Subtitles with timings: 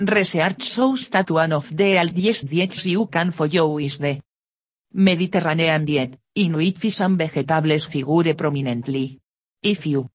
[0.00, 4.18] Research shows that one of the healthiest diets you can follow is the
[4.94, 9.20] Mediterranean diet, in which fish and vegetables figure prominently.
[9.62, 10.08] If you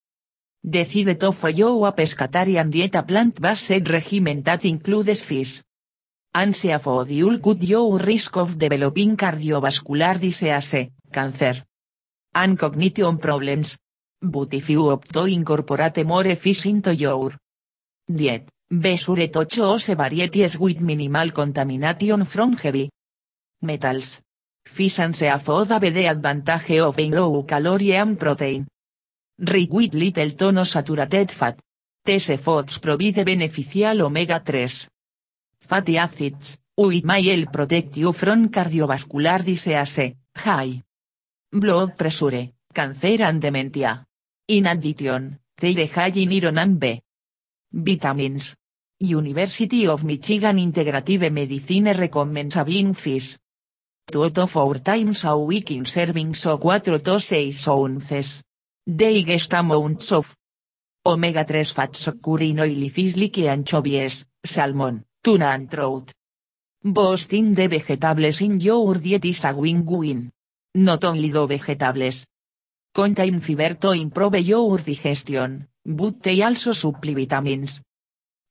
[0.68, 5.62] decide to follow a pescatarian diet a plant-based regimen that includes fish,
[6.34, 11.64] and seafood you'll cut your risk of developing cardiovascular disease, cancer,
[12.34, 13.78] and cognition problems.
[14.20, 17.32] But if you opt to incorporate more fish into your
[18.10, 22.90] diet, be sure to choose varieties with minimal contamination from heavy
[23.62, 24.22] metals.
[24.66, 28.66] Fish and seafood have the advantage of being low calorie and protein.
[29.38, 31.60] Rich with little tono saturated fat.
[32.04, 34.88] These foods provide beneficial omega-3
[35.66, 40.82] fatty acids, which may protect you from cardiovascular disease, high
[41.52, 44.06] blood pressure, cancer and dementia.
[44.48, 47.02] In addition, they high in iron and B.
[47.76, 48.56] Vitamins.
[49.02, 53.38] University of Michigan Integrative Medicine recommends having fish.
[54.10, 58.44] Two to four times a week in servings o 4 to 6 ounces.
[58.88, 60.34] They get amounts of
[61.06, 66.14] omega-3 fats occur in oily fish like anchovies, salmon, tuna and trout.
[66.82, 70.32] Boosting the vegetables in your diet is a win-win.
[70.76, 72.26] Not only do vegetables
[72.94, 77.82] contain fiber to improve your digestion, but they also supply vitamins,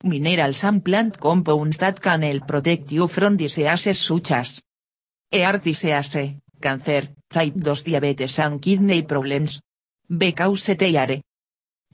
[0.05, 4.61] minerals and plant compounds that can help protect you from diseases such as
[5.31, 9.61] disease, cancer, type 2 diabetes and kidney problems.
[10.07, 11.21] Because they are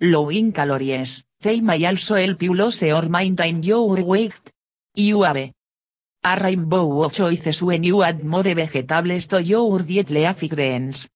[0.01, 4.53] low in calories, they may also help you lose or maintain your weight.
[4.95, 10.49] You have a rainbow of choices when you add more vegetables to your diet leafy
[10.49, 11.09] greens.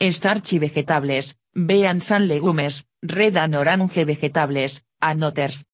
[0.00, 5.64] Starchy vegetables, beans and legumes, red and orange vegetables, and others.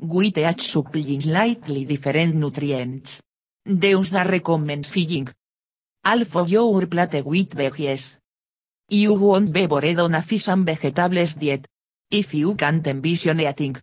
[0.00, 3.22] With each supplying slightly different nutrients.
[3.64, 5.28] Deus da recommends filling.
[6.04, 8.18] Of your plate with veggies.
[8.90, 11.66] You won't be bored on a fish and vegetables diet.
[12.10, 13.76] If you can't envision eating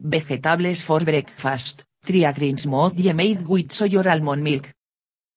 [0.00, 4.72] vegetables for breakfast, try a green smoothie made with soy or almond milk.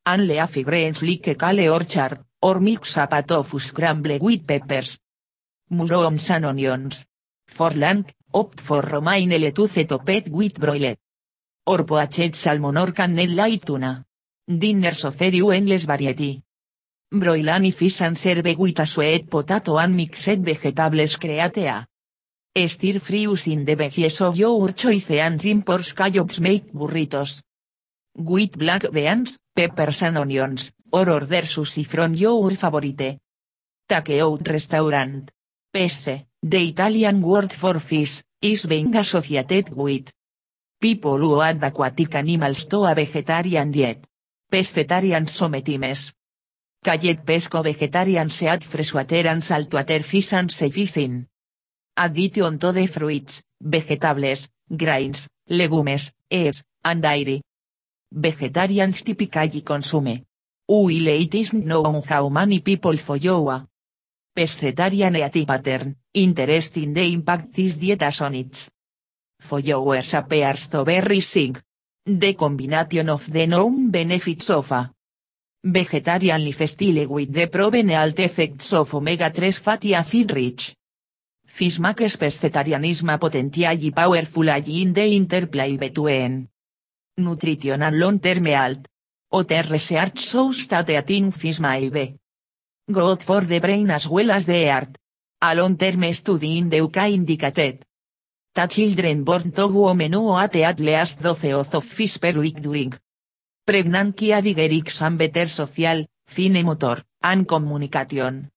[0.06, 4.98] And leafy greens like kale or chard, or mix a tofu scramble with peppers.
[5.70, 7.06] Mushrooms and onions.
[7.46, 10.98] For lunch, opt for romaine lettuce topped with broiled.
[11.66, 14.06] Or poached salmon or canned light tuna.
[14.48, 16.42] Dinners offer you endless variety.
[17.12, 23.00] Broil any fish and serve with a sweet potato and mixed vegetables create a stir
[23.00, 27.44] fry using the veggies of your choice and simple scallops make burritos.
[28.16, 33.20] With black beans, peppers and onions, or order sushi from your favorite
[33.88, 35.32] takeout restaurant.
[35.72, 40.12] Pesce, the Italian word for fish, is being associated with
[40.80, 44.06] people who add aquatic animals to a vegetarian diet.
[44.50, 46.14] Pescetarians sometimes
[46.84, 51.26] Cayet pesco vegetarians eat freshwater and saltwater fish and seafish
[51.98, 57.42] Addition to the fruits, vegetables, grains, legumes, eggs, and dairy.
[58.12, 60.24] Vegetarians typically consume.
[60.68, 63.68] While it is known how many people follow a
[64.38, 65.18] pescetarian
[65.48, 68.70] pattern, interesting the impact this diet has on its
[69.40, 71.58] followers appears to be rising.
[72.06, 74.92] The combination of the known benefits of a
[75.64, 80.76] vegetarian lifestyle with the proven health effects of omega-3 fatty acid rich
[81.48, 86.48] fish makes pescetarianism potentially powerful in the interplay between
[87.18, 88.86] nutrition and long-term health.
[89.32, 92.16] Other research shows that eating fish may be
[92.90, 94.98] good for the brain as well as the heart.
[95.42, 97.86] A long-term study in the UK indicated
[98.56, 102.60] that children born to women who ate at least 12 oz of fish per week
[102.60, 102.94] during
[103.68, 108.50] had and better social, fine motor, and communication.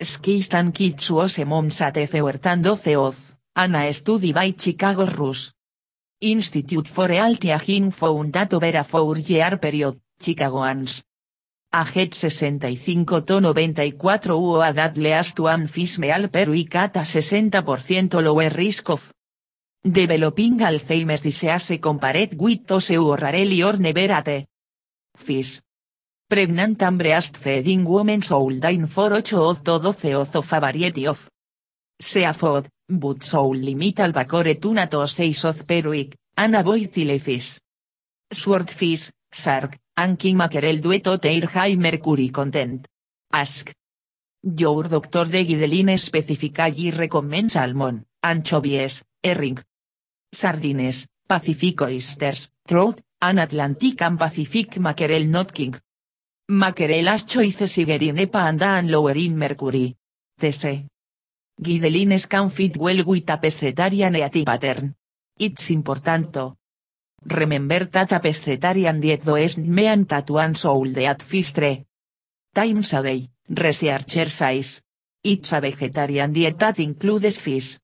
[0.00, 5.52] Skills and kids was moms at and 12 oz, and a study by Chicago Rus.
[6.20, 11.04] Institute for Health Aging found that over a four-year period, Chicagoans.
[11.70, 18.22] Aged 65 to 94 u at least one fish meal per week at a 60%
[18.22, 19.12] lower risk of
[19.82, 24.46] developing Alzheimer's disease compared with those who rarely or never ate
[25.14, 25.60] fish.
[26.26, 31.06] Pregnant and breastfeeding women should dine for 8 of to 12 oz of a variety
[31.06, 31.28] of
[32.00, 37.60] seafood, but should limit albacore tuna to 6 oz per week, and avoid fish.
[38.32, 42.86] Swordfish, shark, and king mackerel due to their high mercury content.
[43.32, 43.72] Ask.
[44.42, 49.58] Your doctor de Gideline specifically recommends salmon, anchovies, herring,
[50.32, 55.74] sardines, Pacific oysters, trout, an Atlantic and Pacific mackerel not king.
[56.48, 59.96] Mackerel as choice sigerine panda and lower in mercury.
[60.40, 60.86] T.C.
[61.60, 64.94] Guidelines can fit well with a pescetarian eating pattern.
[65.38, 66.36] It's important
[67.24, 71.52] remember that a pescetarian diet doesn't mean that one soul at fish
[72.54, 74.82] times a day, researcher says.
[75.22, 77.78] It's a vegetarian diet that includes fish.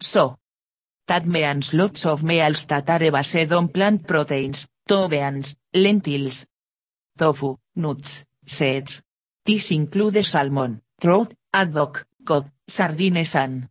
[0.00, 0.36] So.
[1.06, 6.46] That means lots of meals that are based on plant proteins, beans, lentils,
[7.18, 9.02] tofu, nuts, seeds.
[9.44, 13.68] This includes salmon, trout, haddock, cod, sardines and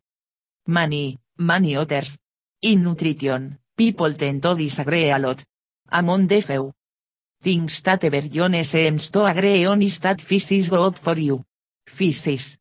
[0.68, 2.18] many, many others.
[2.62, 5.42] In nutrition, people tend to disagree a lot.
[5.92, 6.74] Among the few
[7.42, 11.46] things that everyone seems to agree on is that fish is good for you.
[11.88, 12.58] Fish is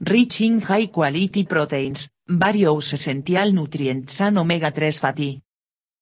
[0.00, 5.40] rich in high quality proteins, various essential nutrients and omega-3 fatty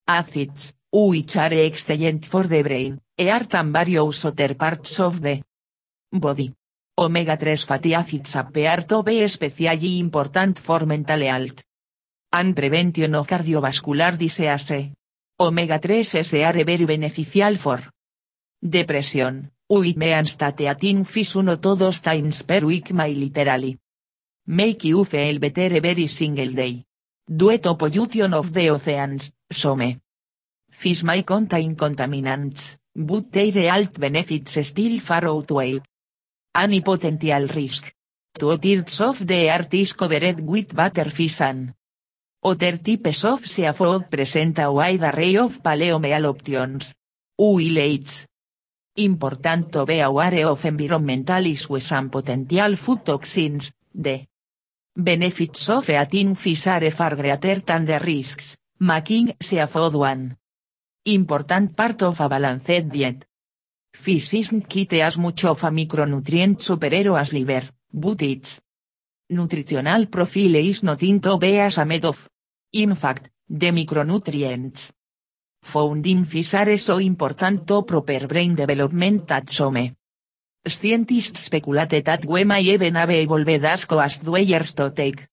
[0.06, 5.42] acids, which are excellent for the brain, heart and various other parts of the
[6.10, 6.50] body.
[6.96, 11.67] Omega-3 fatty acids appear to be especially important for mental health
[12.32, 14.92] and prevention of cardiovascular disease.
[15.40, 17.80] Omega-3 is are very beneficial for
[18.60, 23.78] depression, which means that eating fish uno todos times per week may literally
[24.46, 26.84] make you feel better every single day.
[27.24, 30.00] Due to pollution of the oceans, some
[30.70, 35.80] fish may contain contaminants, but their health benefits still far outweigh
[36.54, 37.92] any potential risk.
[38.36, 41.74] Two-thirds of the earth is covered with butterfish and
[42.42, 46.94] other types of seafood present a wide array of paleomeal options.
[47.38, 48.26] Will it's
[48.96, 54.26] important to be aware of environmental issues and potential food toxins, the
[54.96, 60.36] benefits of eating fish are far greater than the risks, making seafood one
[61.04, 63.24] important part of a balanced diet.
[63.94, 68.60] Fish isn't kit as much of a micronutrient superhero as liver, but its
[69.30, 72.28] nutritional profile is not into be as a med of.
[72.72, 74.92] In fact, the micronutrients
[75.62, 79.96] found in fish are so important to proper brain development that some
[80.66, 85.26] scientists speculate that we may even have evolved as coast dwellers to take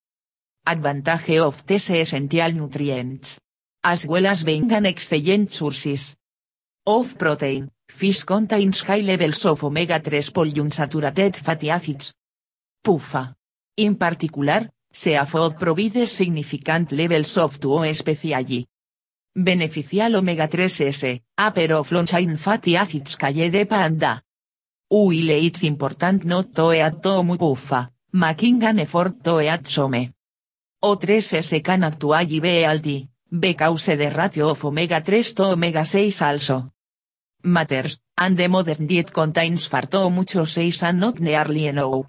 [0.65, 3.39] advantage of these essential nutrients,
[3.83, 6.15] as well as being an excellent sources
[6.87, 7.69] of protein.
[7.87, 12.13] Fish contains high levels of omega-3 polyunsaturated fatty acids.
[12.83, 13.34] PUFA.
[13.77, 18.65] In particular, seafood provides significant levels of two especially
[19.35, 24.23] beneficial omega-3s, a pair of long-chain fatty acids de panda.
[24.87, 30.13] While it's important not to eat too much PUFA, making an effort to eat some.
[30.81, 36.71] O3s can actually be healthy, because the ratio of omega-3 to omega-6 also
[37.43, 42.05] matters, and the modern diet contains far too much O6 and not nearly enough.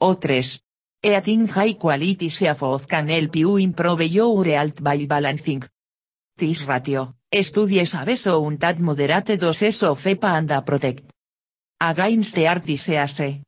[0.00, 0.62] O3.
[1.06, 5.62] Eating high quality seafood can help you improve your health by balancing
[6.36, 7.14] this ratio.
[7.32, 11.04] Studies have shown that moderate doses of EPA and protect
[11.80, 13.40] against the heart disease.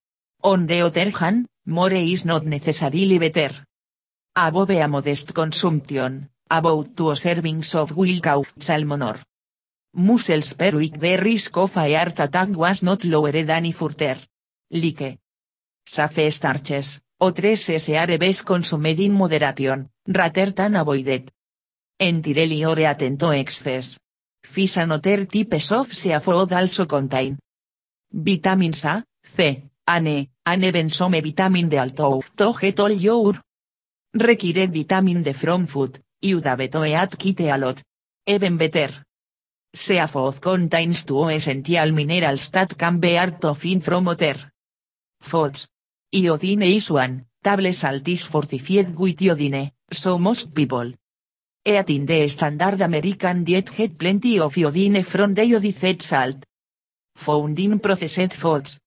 [0.45, 3.51] On the other hand, more is not necessarily better.
[4.37, 9.19] Above a modest consumption, about two servings of wild caught salmon or
[9.95, 14.17] mussels per week the risk of a heart attack was not lowered any further.
[14.71, 15.19] Like.
[15.85, 21.31] Safe starches, o 3 SR best consumed in moderation, rather than avoided.
[21.99, 23.99] Entirely or atento excess.
[24.43, 27.37] Fish and other types of seafood also contain
[28.13, 33.35] vitamins A, C, Ane, and even some vitamin D although to get all your
[34.15, 37.83] required vitamin D from food, you have to eat kit a lot.
[38.27, 39.05] Even better.
[39.75, 44.37] Seafood contains two essential minerals that can be hard to find from other
[45.21, 45.69] foods.
[46.11, 50.95] Iodine is one, table salt is fortified with iodine, so most people
[51.63, 56.47] eating the standard American diet get plenty of iodine from the iodized salt.
[57.15, 58.81] Found in processed foods.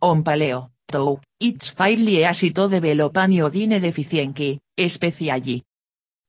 [0.00, 5.62] On paleo, though, it's fairly easy to develop an iodine deficiency, especially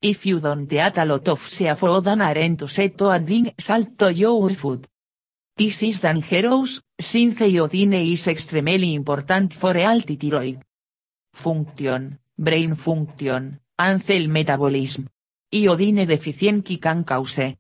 [0.02, 4.14] if you don't eat a lot of seafood and aren't set to adding salt to
[4.14, 4.86] your food.
[5.58, 10.62] This is dangerous, since iodine is extremely important for healthy thyroid
[11.34, 15.10] function, brain function, and cell metabolism.
[15.52, 17.56] Iodine deficiency can cause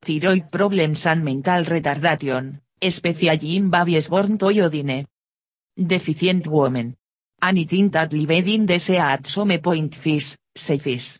[0.00, 5.04] thyroid problems and mental retardation, especially in babies born to iodine
[5.74, 6.94] deficient women.
[7.42, 11.18] Anything that lived in at some point fish, say fish.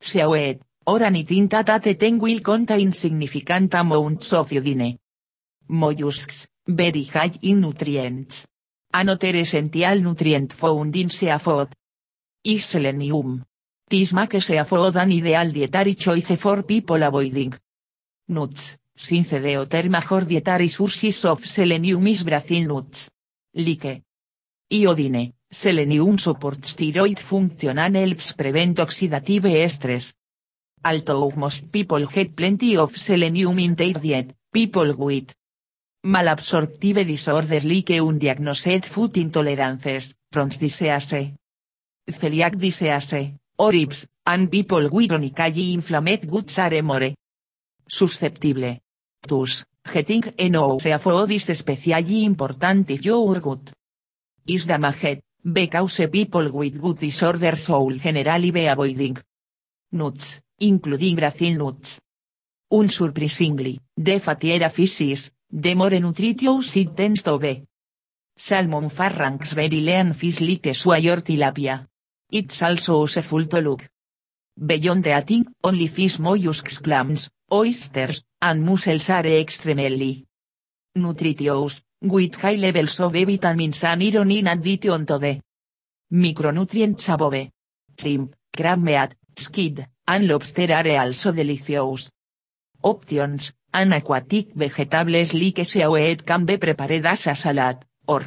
[0.00, 4.98] Seaweed, or anything that at will contain significant amounts of iodine.
[5.68, 8.46] Mollusks, very high in nutrients.
[8.92, 11.68] Another essential nutrient found in seafood.
[12.44, 13.44] Is selenium.
[13.88, 17.54] This makes seafood an ideal dietary choice for people avoiding
[18.28, 23.10] nuts, since the other major dietary sources of selenium is Brazil nuts.
[23.54, 24.02] Like
[24.70, 30.14] iodine, selenium supports thyroid function and helps prevent oxidative stress.
[30.84, 35.34] Although most people get plenty of selenium in their diet, people with
[36.06, 41.34] malabsorptive disorders like undiagnosed food intolerances, Crohn's disease,
[42.08, 47.12] celiac disease, or hips, and people with chronically inflamed guts are more
[47.88, 48.78] susceptible.
[49.26, 53.72] Thus, getting eno seafood is especially important if your gut
[54.46, 59.16] is damaged, because people with gut disorders should generally be avoiding
[59.92, 62.00] nuts, including Brazil nuts.
[62.72, 67.66] Unsurprisingly, the fattier fishes, the more nutritious it.
[68.36, 70.62] Salmon farranks very lean fish like
[71.24, 71.86] tilapia.
[72.30, 73.88] It's also useful to look
[74.56, 80.24] beyond the eating, only fish mollusks clams, oysters, and mussels are extremely
[80.94, 85.40] nutritious, with high levels of vitamins and iron in addition to the
[86.12, 87.50] micronutrients above.
[87.98, 92.10] Shrimp, crab meat, squid, and lobster are also delicious.
[92.82, 98.22] Options, and aquatic vegetables like seaweed can be prepared as a salad, or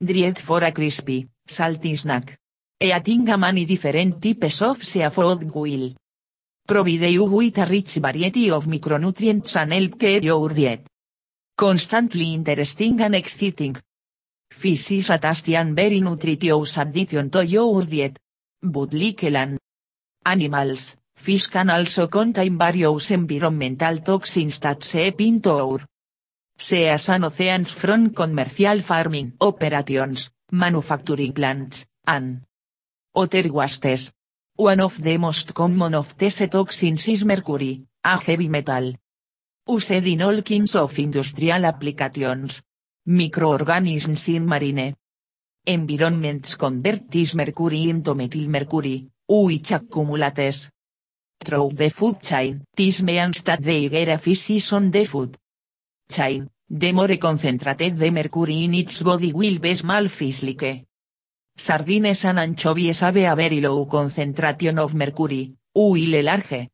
[0.00, 2.38] dried for a crispy, salty snack.
[2.80, 5.94] Eating a many different types of seafood will
[6.64, 10.86] provide you with a rich variety of micronutrients and help keep your diet
[11.58, 13.76] constantly interesting and exciting.
[14.48, 18.16] Fish is a tasty and very nutritious addition to your diet.
[18.62, 19.58] But like land
[20.24, 25.80] animals, fish can also contain various environmental toxins that seep into our
[26.56, 32.42] seas and oceans from commercial farming operations, manufacturing plants, and
[33.14, 34.12] other wastes.
[34.56, 38.94] One of the most common of these toxins is mercury, a heavy metal.
[39.68, 42.62] Used in all kinds of industrial applications.
[43.06, 44.94] Microorganisms in marine
[45.66, 50.70] environments convert this mercury into methylmercury, which accumulates
[51.44, 52.64] through the food chain.
[52.74, 55.36] This means that the higher fish is on the food
[56.10, 60.84] chain, the more concentrated the mercury in its body will be small fish like
[61.56, 66.68] Sardines and anchovies have a very low concentration of mercury, while large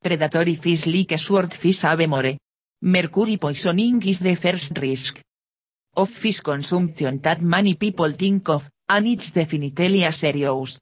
[0.00, 2.36] predatory fish like swordfish have more.
[2.82, 5.20] Mercury poisoning is the first risk
[5.96, 10.78] of fish consumption that many people think of, and it's definitely a serious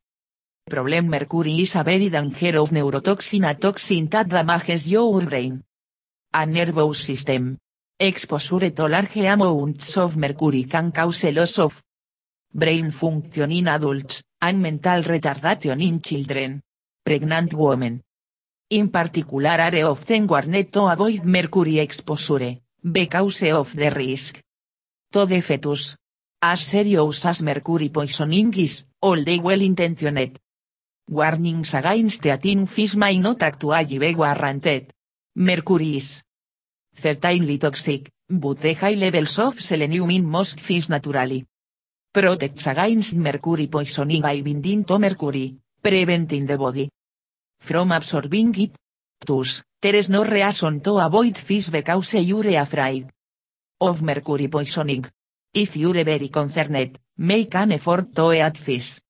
[0.70, 1.08] problem.
[1.08, 5.62] Mercury is a very dangerous neurotoxin a toxin that damages your brain
[6.32, 7.58] and nervous system.
[7.98, 11.82] Exposure to large amounts of mercury can cause loss of
[12.54, 16.62] brain function in adults, and mental retardation in children.
[17.04, 18.02] Pregnant women.
[18.70, 24.40] In particular are often warned to avoid mercury exposure, because of the risk
[25.12, 25.96] to the fetus.
[26.42, 30.38] As serious as mercury poisoning is, although well intentioned.
[31.10, 34.94] Warnings against eating fish may not actually be warranted.
[35.34, 36.22] Mercury is
[36.94, 41.44] certainly toxic, but the high levels of selenium in most fish naturally
[42.12, 46.88] protects against mercury poisoning by binding to mercury, preventing the body
[47.58, 48.76] from absorbing it.
[49.18, 53.10] Thus, there is no reason to avoid fish because you're afraid
[53.80, 55.06] of mercury poisoning.
[55.52, 59.00] If you're very concerned, make an effort to eat fish.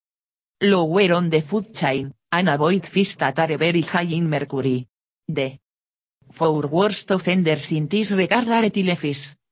[0.62, 4.87] Lower on the food chain, and avoid fish that are very high in mercury.
[5.26, 5.59] The
[6.31, 8.69] four worst offenders in this regard are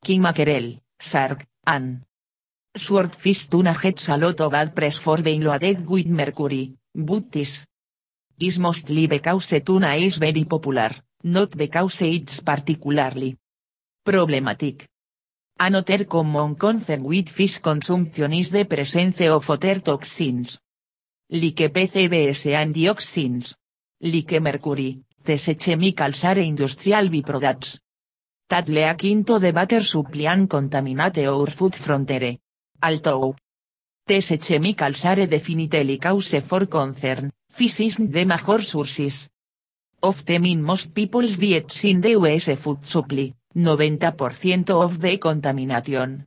[0.04, 2.02] king mackerel, shark, and
[2.76, 7.66] Swordfish tuna gets a lot of bad press for being loaded with mercury, but this
[8.38, 10.90] is mostly because tuna is very popular,
[11.24, 13.34] not because it's particularly
[14.04, 14.86] problematic.
[15.58, 20.60] Another common concern with fish consumption is the presence of other toxins.
[21.30, 23.54] Like PCBs and dioxins.
[24.00, 27.80] Like mercury, these chemicals are industrial byproducts.
[28.48, 32.38] That leak into the water supply and contaminate our food frontier.
[32.82, 33.36] Although
[34.06, 39.28] these chemicals are definitely cause for concern, fish is the major sources
[40.02, 46.24] of them in most people's diets in the US food supply, 90% of the contamination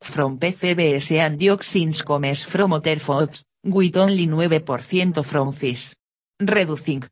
[0.00, 5.94] from PCBs and dioxins comes from other foods, with only 9% from fish.
[6.38, 7.04] Reducing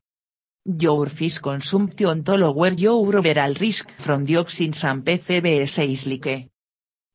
[0.65, 6.49] Your fish consumption to lower your overall risk from dioxins and PCBs is like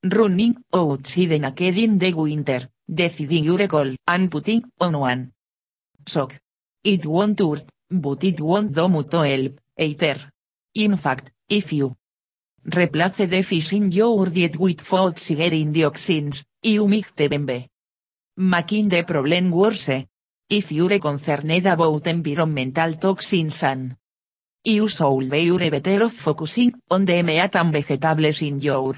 [0.04, 5.32] running outside naked in the winter, deciding your call and putting on one
[6.06, 6.36] sock.
[6.84, 10.20] It won't hurt, but it won't do much help, either.
[10.76, 11.96] In fact, if you
[12.66, 17.70] replace the fish in your diet with food in dioxins, you make them be
[18.38, 20.06] making the problem worse.
[20.50, 23.98] If you're concerned about environmental toxins and
[24.64, 28.96] you should be better off focusing on the meat and vegetables in your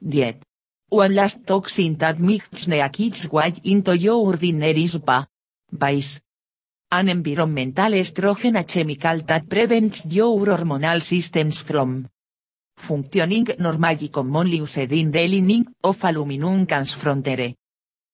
[0.00, 0.42] diet.
[0.88, 5.26] One last toxin that makes the kids way into your dinner is pa.
[5.70, 6.20] Vice.
[6.90, 12.08] An environmental estrogen a chemical that prevents your hormonal systems from
[12.76, 17.54] functioning normally commonly used in the lining of aluminum cans frontiere.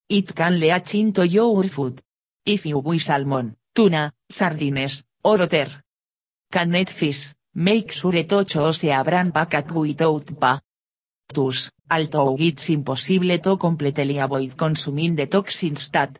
[0.09, 2.01] It can leach into your food.
[2.45, 5.83] If you buy salmon, tuna, sardines, or otter.
[6.51, 10.59] Canned fish, make sure to choose a brand packed without pa.
[11.33, 16.19] Thus, although it's impossible to completely avoid consuming the toxins that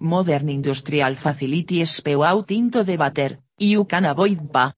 [0.00, 4.72] modern industrial facilities spew out into the water, you can avoid pa.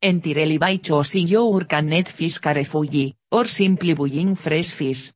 [0.00, 5.12] Entirely by choosing your canned fish carefully, or simply buying fresh fish.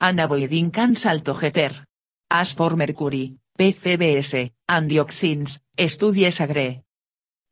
[0.00, 1.72] And avoiding cans altogether.
[2.30, 6.80] As for mercury, PCBS, and dioxins, studies agree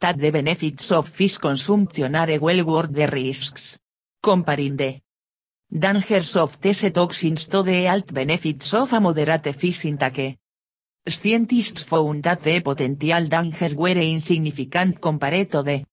[0.00, 3.78] that the benefits of fish consumption are well worth the risks.
[4.22, 5.00] Comparing the
[5.70, 10.38] dangers of these toxins to the health benefits of a moderate fish intake.
[11.06, 15.84] Scientists found that the potential dangers were insignificant compared to the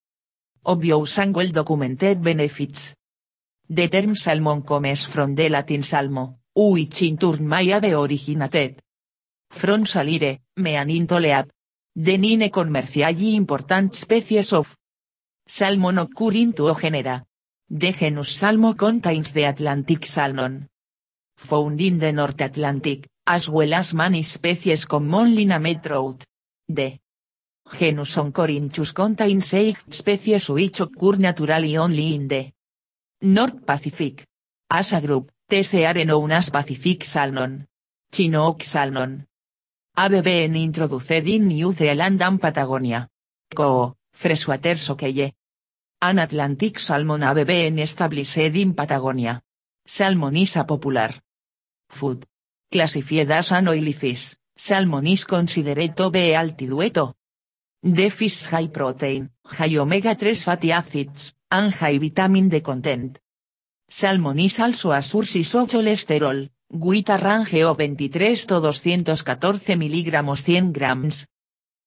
[0.66, 2.96] obvious and documented benefits.
[3.68, 8.82] The term salmon comes from the Latin salmo, which in turn may have originated
[9.50, 11.50] from salire, meanintoleab.
[11.98, 14.76] The nine commercially important species of
[15.48, 17.24] salmon occurring to genera.
[17.70, 20.68] The genus Salmo contains the Atlantic salmon.
[21.38, 26.26] Found in the North Atlantic, as well as many species commonly named trout.
[26.68, 27.00] The
[27.78, 32.52] genus Oncorhynchus contains eight species which occur naturally only in the
[33.22, 34.26] North Pacific.
[34.70, 35.94] As a group, these are
[36.52, 37.68] Pacific salmon.
[38.12, 39.28] Chinook salmon.
[39.96, 43.08] ABBN introduced in New Zealand and Patagonia.
[43.54, 43.96] Co.
[44.12, 45.30] Freshwater Sockeye.
[46.02, 49.42] An Atlantic salmon ABBN established in Patagonia.
[49.86, 51.14] Salmon is a popular
[51.90, 52.26] food.
[52.72, 57.14] Classified as an oily fish, salmon considered be altidueto.
[57.84, 63.20] The fish high protein, high omega-3 fatty acids, and high vitamin D content.
[63.88, 70.24] Salmon is also a source of cholesterol, with a range of 23 to 214 mg
[70.24, 71.28] 100 grams.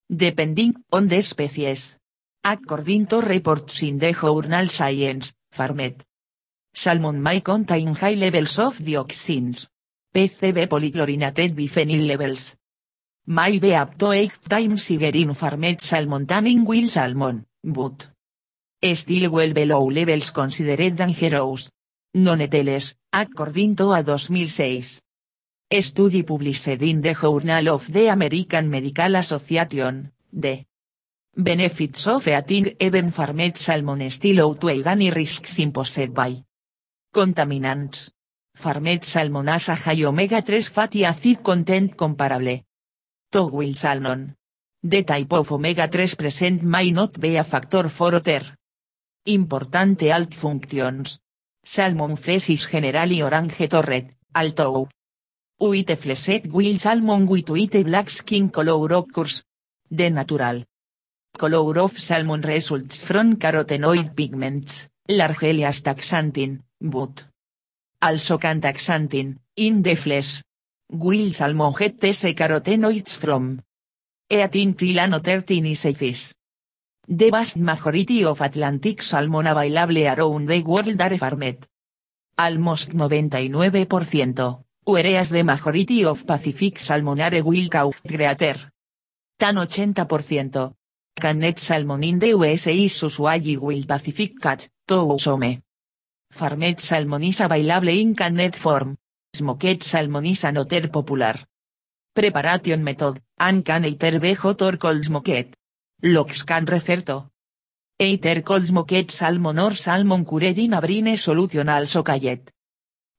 [0.09, 1.99] Depending on the species.
[2.45, 6.05] According to reports in the journal Science, Farmet.
[6.73, 9.69] Salmon may contain high levels of dioxins.
[10.15, 12.57] PCB polychlorinated biphenyl levels.
[13.27, 18.09] May be up to 8 times higher in farmed salmon than in wild salmon, but
[18.95, 21.71] still well below levels considered dangerous.
[22.19, 25.01] Noneteles, according to a 2006.
[25.71, 30.65] Study published in the Journal of the American Medical Association, the
[31.37, 36.43] benefits of eating even farmed salmon still outweigh any risks imposed by
[37.15, 38.11] contaminants.
[38.57, 42.65] Farmed salmon has a high omega-3 fatty acid content comparable
[43.31, 44.35] to wild salmon.
[44.83, 48.43] The type of omega-3 present may not be a factor for other
[49.27, 51.21] important health functions.
[51.71, 54.89] Salmon flesh is generally orange to red, although
[55.59, 59.43] white fleshed wild salmon with white black skin color occurs.
[59.91, 60.65] The natural
[61.37, 67.27] color of salmon results from carotenoid pigments, largely astaxanthin, but
[68.01, 70.41] also cantaxanthin, in the flesh.
[70.89, 73.61] Wild salmon get these carotenoids from
[74.31, 76.33] eating krill and other tiny fish.
[77.11, 81.67] The vast majority of Atlantic salmon available around the world are farmed.
[82.37, 88.73] Almost 99%, whereas the majority of Pacific salmon are wild caught greater
[89.39, 90.75] tan 80%.
[91.19, 95.63] Canned salmon in the USA is usually wild Pacific catch, to some.
[96.31, 98.99] Farmed salmon is available in canned form.
[99.35, 101.37] Smoked salmon is another popular
[102.15, 105.58] preparation method, and can either hot or cold smoked.
[106.03, 107.29] Locks can refer to
[108.01, 112.53] Either cold smoked salmon or salmon cured in a brine solution also called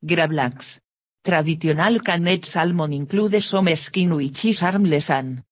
[0.01, 0.79] Gravlax.
[1.21, 5.43] Traditional canned salmon include some skin which is harmless and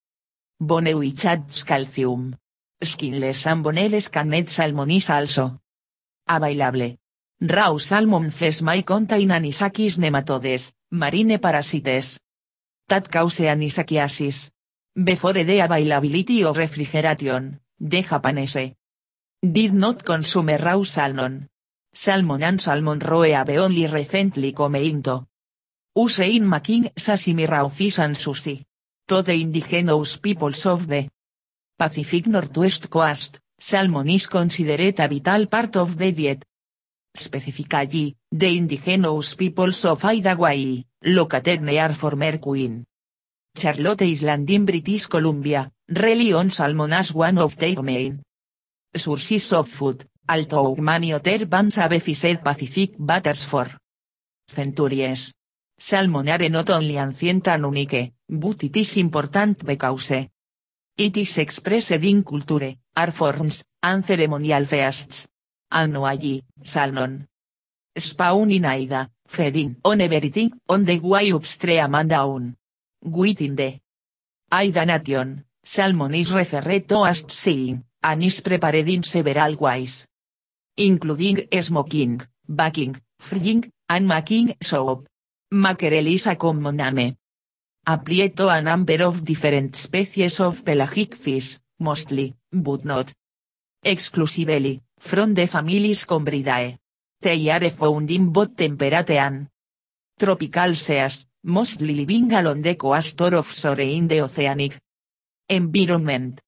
[0.57, 2.37] bone which adds calcium.
[2.81, 5.59] Skinless salmoneles canet salmonis also.
[6.29, 6.95] Available.
[7.41, 12.17] Raw salmon flesh may contain anisakis nematodes, marine parasites.
[12.87, 14.51] That cause anisakiasis.
[14.97, 18.73] Before the availability of refrigeration, the Japanese
[19.43, 21.47] did not consume raw salmon.
[21.93, 25.23] Salmon and salmon roe have only recently come into
[25.95, 28.65] use in making sashimi raw fish and sushi.
[29.07, 31.07] To the indigenous peoples of the
[31.77, 36.43] Pacific Northwest Coast, salmon is considered a vital part of the diet.
[37.13, 42.86] Specifically, the indigenous peoples of Hawaii, located near former Queen
[43.57, 48.21] Charlotte Island in British Columbia, rely on salmon as one of their main
[48.93, 53.67] sources of food, although many other bands have fished Pacific waters for
[54.47, 55.33] centuries.
[55.79, 60.11] Salmon are not only ancient and unique, but it is important because
[60.97, 65.27] it is expressed in culture, art forms, and ceremonial feasts.
[65.71, 67.27] Annually, salmon
[67.97, 72.55] spawn in Aida, feeding on everything on the way upstream and down.
[73.07, 73.79] Within the
[74.51, 80.05] Aida nation, salmon is as seeing, and is prepared in several ways.
[80.75, 82.21] Including smoking,
[82.53, 85.07] baking, frying, and making soap.
[85.51, 87.15] Mackerel is a common name.
[87.87, 93.13] Apply to a number of different species of pelagic fish, mostly, but not
[93.85, 96.77] exclusively, from the families Combridae.
[97.21, 99.47] They are found in both temperate and
[100.19, 104.77] tropical seas, mostly living along the coast or offshore in the oceanic
[105.49, 106.41] environment.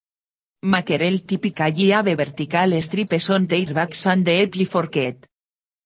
[0.62, 5.28] Mackerel typically have vertical stripes on their backs and deeply forked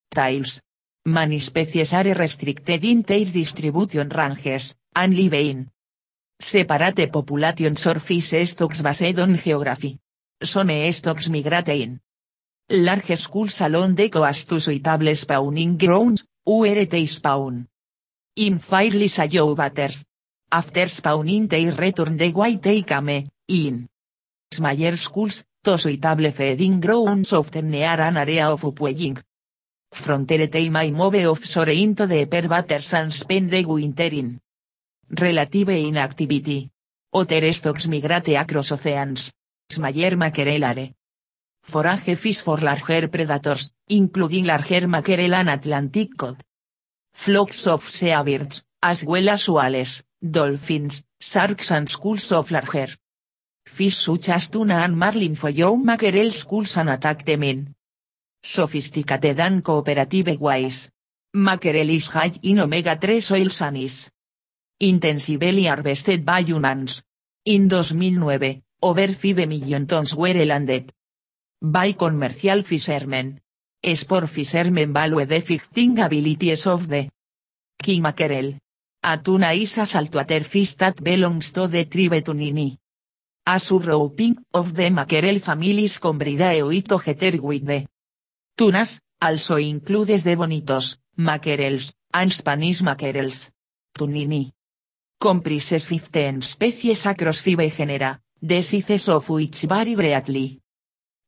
[0.10, 0.60] tails.
[1.06, 5.70] Many are restricted in their distribution ranges, and live in
[6.40, 10.00] separate populations or fish stocks based on geography.
[10.42, 12.00] Some stocks migrate in
[12.70, 17.68] large schools along the coast to suitable spawning grounds, where they spawn
[18.36, 20.06] in fairly shallow waters.
[20.52, 23.88] After spawning they return the way they came, in
[24.52, 29.18] smaller schools, to suitable feeding grounds often near an area of upwelling.
[29.92, 34.40] Frontier they may move offshore into the upper waters and spend the winter in
[35.10, 36.70] relative inactivity.
[37.14, 39.32] Other stocks migrate across oceans.
[39.70, 40.90] Smaller mackerel are
[41.62, 46.44] forage fish for larger predators, including larger mackerel and Atlantic cod
[47.14, 52.90] flocks of seabirds, as well as whales, dolphins, sharks and schools of larger
[53.66, 57.74] fish such as tuna and marlin follow mackerel schools and attack them in
[58.44, 60.92] sophisticated and cooperative ways.
[61.34, 64.12] Mackerel is high in omega-3 oils and is
[64.80, 67.02] intensively harvested by humans.
[67.46, 70.92] In 2009, over 5 million tons were landed
[71.62, 73.40] by commercial fishermen,
[73.86, 77.10] Sport fishermen value the fishing abilities of the
[77.78, 78.58] king mackerel.
[79.04, 79.84] A tuna is a
[80.78, 82.78] that belongs to the tribe Tunini.
[83.46, 87.86] A surrounding of the mackerel families Combridae oitogeter with the
[88.58, 93.52] tunas, also includes the bonitos, mackerels, and Spanish mackerels.
[93.94, 94.54] Tunini.
[95.20, 98.64] Comprises 15 species across five genera, the
[99.10, 100.62] of which vary greatly.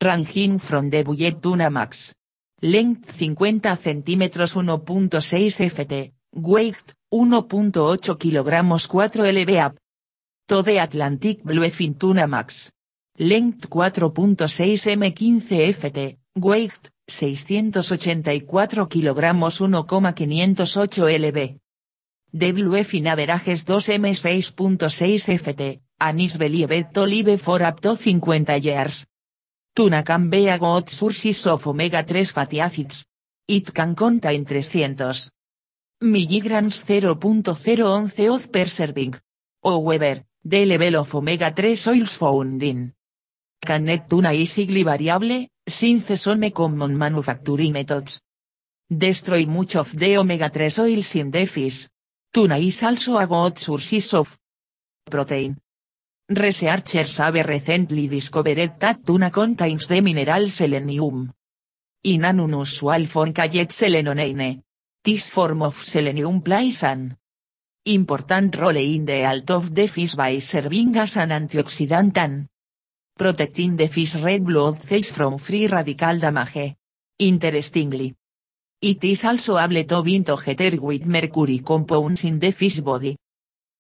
[0.02, 2.16] Ranging from the bullet tuna max
[2.66, 8.52] length 50 cm 1.6 ft, weight, 1.8 kg
[8.88, 9.76] 4 lb.
[10.48, 12.72] Tode Atlantic Bluefin Tuna Max.
[13.18, 21.58] Length 4.6 m 15 ft, weight, 684 kg 1,508 lb.
[22.32, 29.06] De Bluefin Averages 2 m 6.6 ft, Anis Believet Olive for up to 50 years.
[29.76, 33.06] Tuna can be a good sources of omega-3 fatty acids.
[33.46, 35.30] It can contain 300
[36.00, 39.16] milligrams 0.011 oz per serving.
[39.62, 42.94] However, the level of omega-3 oils found in
[43.60, 48.22] canned tuna is highly variable, since some common manufacturing methods
[48.88, 51.90] destroy much of the omega-3 oils in the.
[52.32, 54.38] Tuna is also a good source of
[55.12, 55.58] protein.
[56.28, 61.32] Researchers have recently discovered that tuna contains the mineral selenium.
[62.04, 64.64] In an unusual form called selenonene.
[65.04, 67.16] This form of selenium plays an
[67.86, 72.48] important role in the health of the fish by serving as an antioxidant and
[73.16, 76.76] protecting the fish red blood cells from free radical damage.
[77.20, 78.16] Interestingly,
[78.82, 83.16] it is also able to bind together with mercury compounds in the fish body,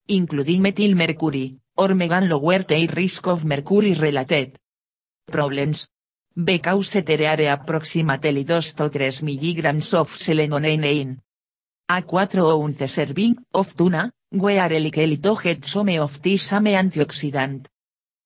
[0.09, 4.57] including methyl mercury, or megan lower the risk of mercury related
[5.25, 5.89] Problems.
[6.35, 11.17] Because tereare approximately 2 to 3 mg of selenonein.
[11.89, 17.67] A4 ounce serving of tuna, where elikelitoget some of this same antioxidant.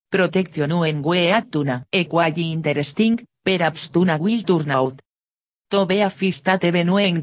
[0.09, 1.85] Protection when we at tuna.
[1.91, 5.01] Equally interesting, perhaps tuna will turn out.
[5.69, 6.61] To be a fish that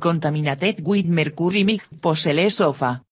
[0.01, 3.06] contaminated with mercury mig possele of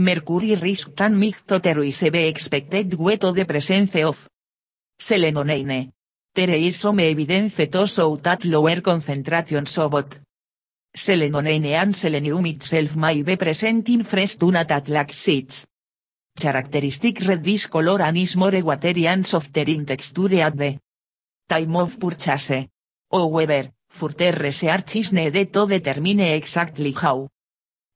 [0.00, 4.28] Mercury risk can mig to be expected wet the presence of
[4.96, 5.90] selenoneine.
[6.32, 10.20] There is some evidence to show that lower concentrations of both
[10.96, 15.66] selenoneine and selenium itself may be present in fresh tuna that lacks seeds.
[16.36, 20.78] Characteristic red color and is more watery and softer in texture at the
[21.48, 22.68] time of purchase.
[23.10, 27.26] However, further research is needed to determine exactly how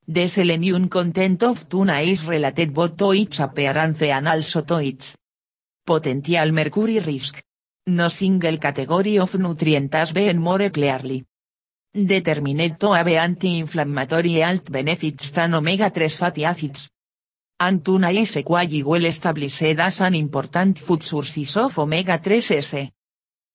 [0.07, 4.93] the selenium content of tuna is related both to its appearance and also to
[5.85, 7.41] potential mercury risk.
[7.87, 11.25] No single category of nutrients has been more clearly
[11.93, 16.89] determined to have anti-inflammatory health benefits than omega-3 fatty acids.
[17.59, 22.89] And tuna is equally well established as an important food source of omega-3s.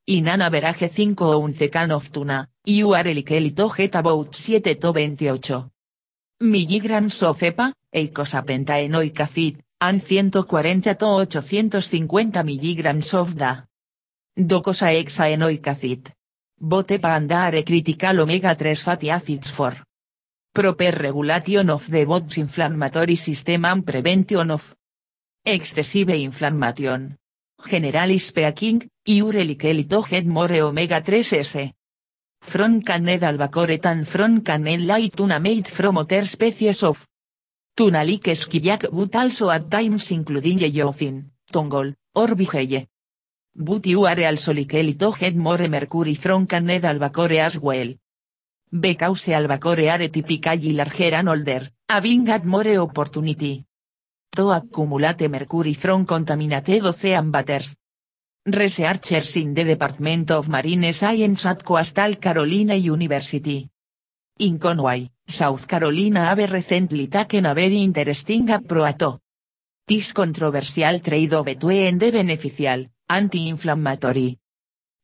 [0.06, 4.62] In an average 5 ounce can of tuna, you are likely to get about 7
[4.62, 5.77] to 28
[6.40, 13.62] milligrams of EPA, eicosapentaenoic acid, and 140 to 850 milligrams of DA.
[14.38, 16.12] Docosahexaenoic acid.
[16.60, 19.74] Both EPA and are critical omega-3 fatty acids for
[20.52, 24.74] proper regulation of the body's inflammatory system and prevention of
[25.44, 27.16] excessive inflammation.
[27.64, 31.77] Generally speaking, you likely to more omega-3s.
[32.40, 37.06] From canned albacore and from canned light tuna made from other species of
[37.76, 42.86] tuna like skiviak but also at times including yellowfin, tongol, or vigeye.
[43.54, 47.94] But you are also likely to get more mercury from canned albacore as well.
[48.70, 53.64] Because albacore are typically larger and older, having had more opportunity
[54.36, 57.74] to accumulate mercury from contaminated ocean waters.
[58.52, 63.68] Researchers in the Department of Marine Science at Coastal Carolina University.
[64.40, 69.20] In Conway, South Carolina have recently taken a very interesting approach
[69.88, 74.38] this controversial trade between the beneficial, anti-inflammatory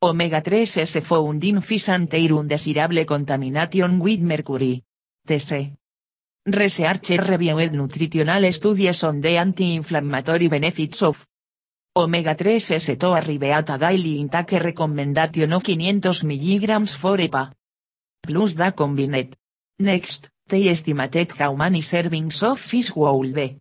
[0.03, 4.85] omega-3 is found in fish and their undesirable contamination with mercury.
[5.27, 5.73] TC.
[6.45, 11.27] Researcher reviewed nutritional studies on the anti-inflammatory benefits of
[11.97, 17.53] Omega 3 S to arribeata daily intake recommendation of 500 mg for EPA.
[18.21, 19.37] Plus da combined.
[19.79, 23.61] Next, they estimated how many servings of fish would be.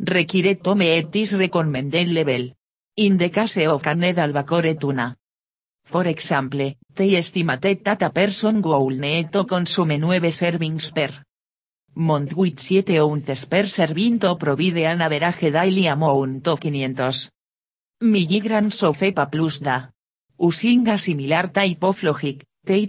[0.00, 2.52] Require to meet this recommended level.
[2.96, 5.16] In the case of canned albacore tuna.
[5.84, 11.12] For example, they estimated that a person would need to consume 9 servings per
[11.94, 17.30] month with 7 ounces per serving to provide an average daily amount of 500
[18.02, 19.90] milligrams of EPA plus da.
[20.38, 22.88] Using a similar type of logic, they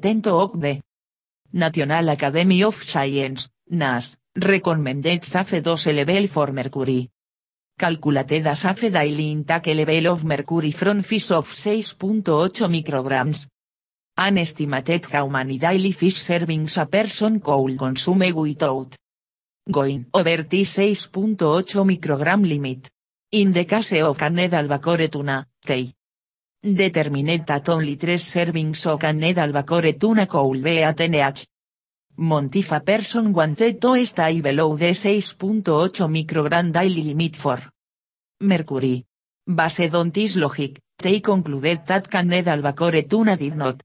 [1.55, 7.11] National Academy of Science, NAS, recommended safe dose level for mercury.
[7.77, 13.47] Calculated as safe daily intake level of mercury from fish of 6.8 micrograms.
[14.17, 18.95] An estimated how many daily fish servings a person could consume without
[19.69, 21.37] going over the 6.8
[21.85, 22.89] microgram limit.
[23.35, 25.91] In the case albacore tuna, they
[26.61, 31.47] determined that only 3 servings of canned albacore tuna could be at NH.
[32.19, 35.63] Montifa person wanted to stay below the 6.8
[36.07, 37.57] microgram daily limit for
[38.41, 39.03] mercury.
[39.47, 43.81] Based on this logic, they concluded that canned albacore tuna did not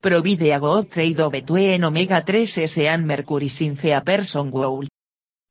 [0.00, 4.88] provide a good trade between omega-3s and mercury since a person would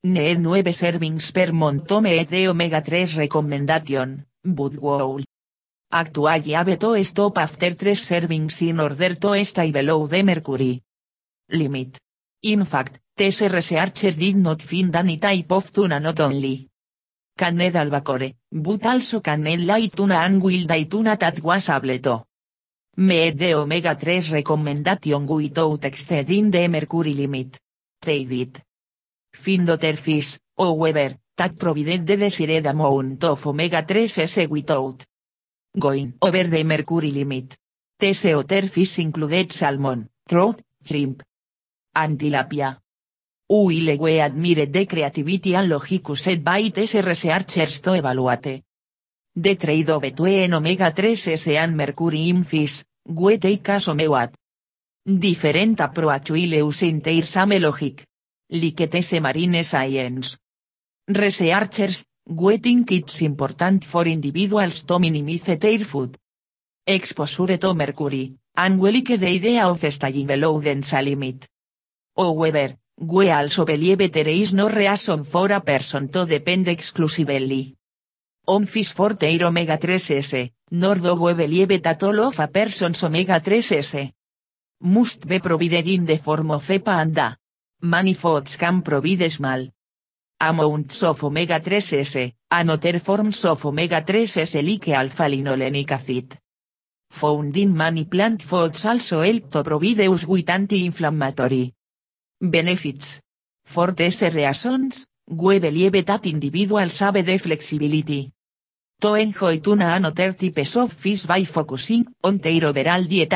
[0.04, 5.20] Need 9 servings per month de omega 3 recommendation, but wow.
[5.92, 10.82] Actually have to stop after 3 servings in order to stay below the mercury
[11.50, 12.00] limit.
[12.42, 16.68] In fact, these researchers did not find any type of tuna not only
[17.38, 22.26] canned albacore, but also canned light tuna and wild tuna that was able to
[22.98, 27.60] meet the omega 3 recommendation without exceeding the mercury limit.
[28.02, 28.64] They did.
[29.34, 35.04] Findoter fish, however, that provided the desired amount of omega-3s without
[35.78, 37.58] going over the mercury limit.
[37.98, 41.24] These other fish included salmon, trout, shrimp,
[41.96, 42.78] and tilapia.
[43.50, 48.64] Uile we admired the creativity and logic used by these researchers to evaluate
[49.34, 54.34] The trade between omega-3s and mercury in fish, we take as omewat.
[55.06, 58.06] Different approach will use inteir same logic.
[58.54, 58.90] Like
[59.22, 60.38] marine science.
[61.08, 62.04] Researchers,
[62.60, 66.18] think it's important for individuals to minimize their food.
[66.86, 68.92] Exposure to mercury, and we
[69.26, 71.48] idea of staying below the limit.
[72.18, 77.78] However, we also believe there is no reason for a person to depend exclusively
[78.48, 84.12] on fish for their omega-3s, nor do we believe that all of a person's omega-3s
[84.82, 87.41] must be provided in the form of EPA and A.
[87.84, 89.68] Many foods can provide small
[90.40, 96.38] amounts of omega-3s, and other forms of omega-3s like alpha-linolenic acid.
[97.12, 101.74] Found in many plant foods also help to provide us with anti-inflammatory
[102.40, 103.20] benefits.
[103.66, 108.32] For these reasons, we believe that individuals have flexibility
[109.02, 113.34] to enjoy tuna and other types of fish by focusing on their overall diet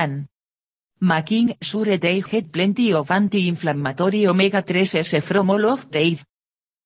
[1.06, 6.18] making sure they get plenty of anti-inflammatory omega-3s from all of their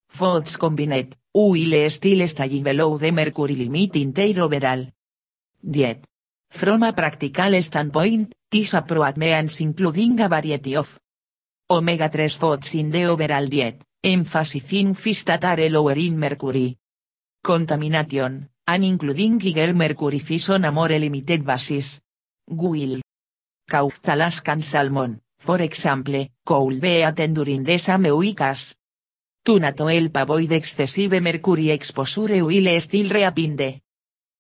[0.09, 4.85] foods combined, while still staying below the mercury limit in their overall
[5.63, 6.03] diet.
[6.49, 10.99] From a practical standpoint, this approach means including a variety of
[11.71, 16.77] omega-3 foods in the overall diet, emphasizing fish that are lower in mercury
[17.41, 22.01] contamination, and including giger mercury fish on a more limited basis.
[22.49, 22.99] Will.
[23.69, 27.63] Caught Alaskan salmon, for example, could be eaten during.
[29.41, 33.81] Tuna to help excessive mercury exposure while still reaping the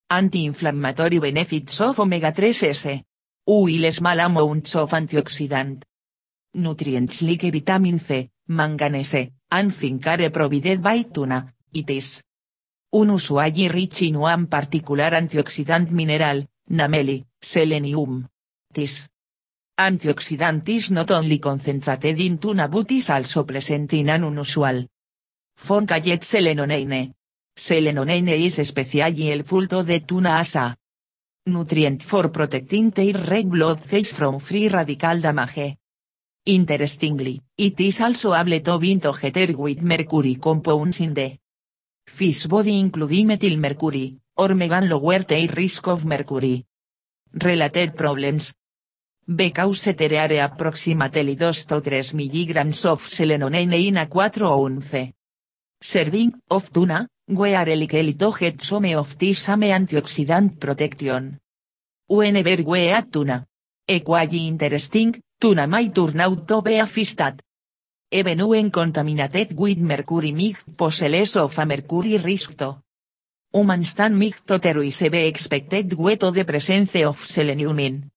[0.09, 3.03] anti-inflammatory benefits of omega-3s.
[3.45, 5.83] While small amounts of antioxidant
[6.53, 12.23] nutrients like vitamin C, manganese, and zinc provided by tuna, it is
[12.91, 18.27] un usually rich in one particular antioxidant mineral, namely, selenium.
[18.71, 19.09] This
[19.79, 24.85] antioxidant is not only concentrated in tuna but is also present in an unusual
[25.55, 27.13] form called selenonene.
[27.55, 30.75] Selenonene is especially helpful to the tuna as a
[31.45, 35.77] nutrient for protecting their red blood cells from free radical damage.
[36.45, 41.37] Interestingly, it is also able to bind together with mercury compounds in the
[42.05, 46.65] fish body including methylmercury, or megan lower their risk of mercury.
[47.33, 48.53] Related problems.
[49.29, 55.13] Because there are approximately 2 to 3 mg of selenonene in a 4 11
[55.79, 61.37] serving of tuna, we are likely to get some of this same antioxidant protection.
[62.07, 63.45] Whenever we add tuna.
[63.87, 67.41] Equally interesting, Tuna might turn out to be a fish that
[68.11, 72.81] even when contaminated with mercury mig pose less of a mercury risk to
[73.53, 78.11] humans than mig to be expected with the presence of selenium in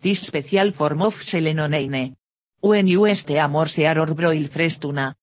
[0.00, 2.14] this special form of selenonene.
[2.60, 5.14] When you stay more sear or broil fresh tuna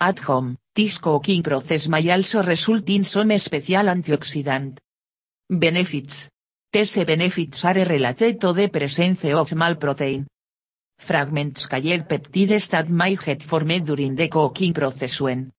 [0.00, 4.78] at home, this cooking process may also result in some special antioxidant
[5.48, 6.28] benefits.
[6.72, 10.26] These benefits are related to the presence of small protein
[10.98, 15.52] Fragments called peptides that might get formed during the cooking process when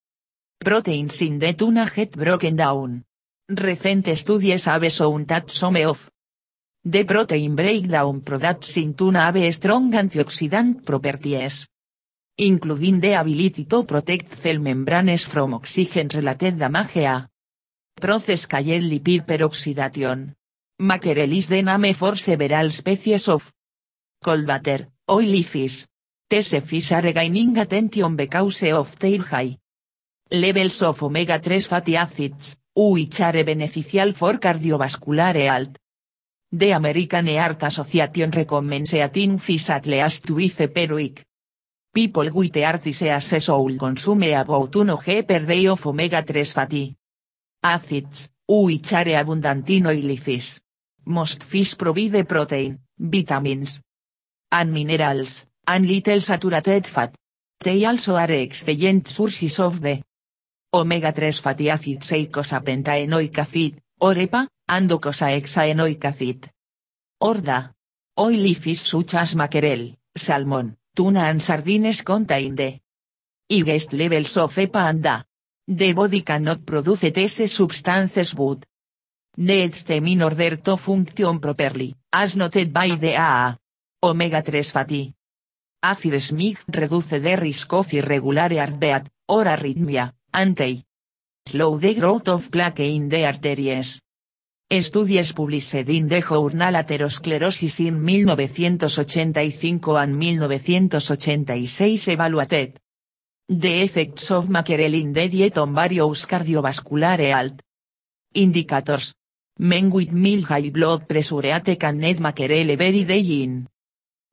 [0.59, 3.03] proteins in the tuna get broken down.
[3.47, 6.09] Recent studies have shown that some of
[6.89, 11.67] the protein breakdown products in tuna have strong antioxidant properties,
[12.37, 17.27] including the ability to protect cell membranes from oxygen-related damage a
[17.93, 20.33] process called lipid peroxidation.
[20.79, 23.51] Mackerel is the name for several species of
[24.23, 25.87] cold water, Oily fish.
[26.29, 29.57] These fish are gaining attention because of their high
[30.31, 35.75] levels of omega-3 fatty acids, which are beneficial for cardiovascular health.
[36.49, 41.25] The American Heart Association recommends eating fish at least twice per week.
[41.93, 46.95] People with heart disease should consume about 1 g per day of omega-3 fatty
[47.61, 50.61] acids, which are abundant in oily fish.
[51.07, 53.81] Most fish provide protein, vitamins,
[54.49, 57.13] and minerals, and little saturated fat.
[57.59, 60.01] They also are excellent sources of the
[60.73, 66.51] omega-3 fatty acids eicosapentaenoic acid, or EPA, and docosahexaenoic acid.
[67.21, 67.73] Orda.
[68.19, 72.79] Oily fish such as mackerel, salmon, tuna and sardines contain the
[73.51, 75.25] highest levels of EPA and A.
[75.67, 78.65] The body cannot produce these substances but
[79.37, 83.55] needs them in order to function properly, as noted by the AA.
[84.03, 85.17] Omega-3 fatty
[85.81, 90.83] acids mig reduce the risk of irregular heartbeat, or arrhythmia, anti
[91.47, 94.01] slow the growth of plaque in the arteries.
[94.69, 102.77] Estudies published in the Journal Atherosclerosis in 1985 and 1986 evaluated.
[103.47, 107.61] The effects of mackerel in the diet on various cardiovascular health
[108.33, 109.13] indicators.
[109.59, 113.65] Men with mild high blood pressure ate can net mackerel every day in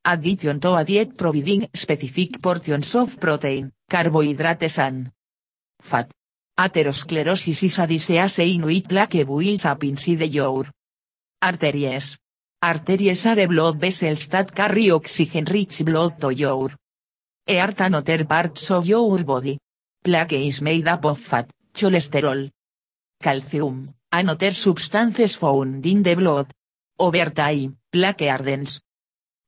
[0.05, 5.13] addition to a diet providing specific portions of protein, carbohydrates and
[5.81, 6.11] fat.
[6.57, 10.65] Atherosclerosis is a disease in which plaque builds up inside your
[11.43, 12.17] arteries.
[12.63, 16.71] Arteries are blood vessels that carry oxygen-rich blood to your
[17.49, 19.59] heart and other parts of your body.
[20.01, 22.49] Plaque is made up of fat, cholesterol,
[23.21, 26.47] calcium, and other substances found in the blood.
[27.01, 28.81] Over time, plaque hardens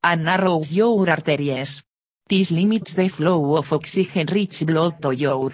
[0.02, 1.84] and narrows your arteries.
[2.28, 5.52] This limits the flow of oxygen-rich blood to your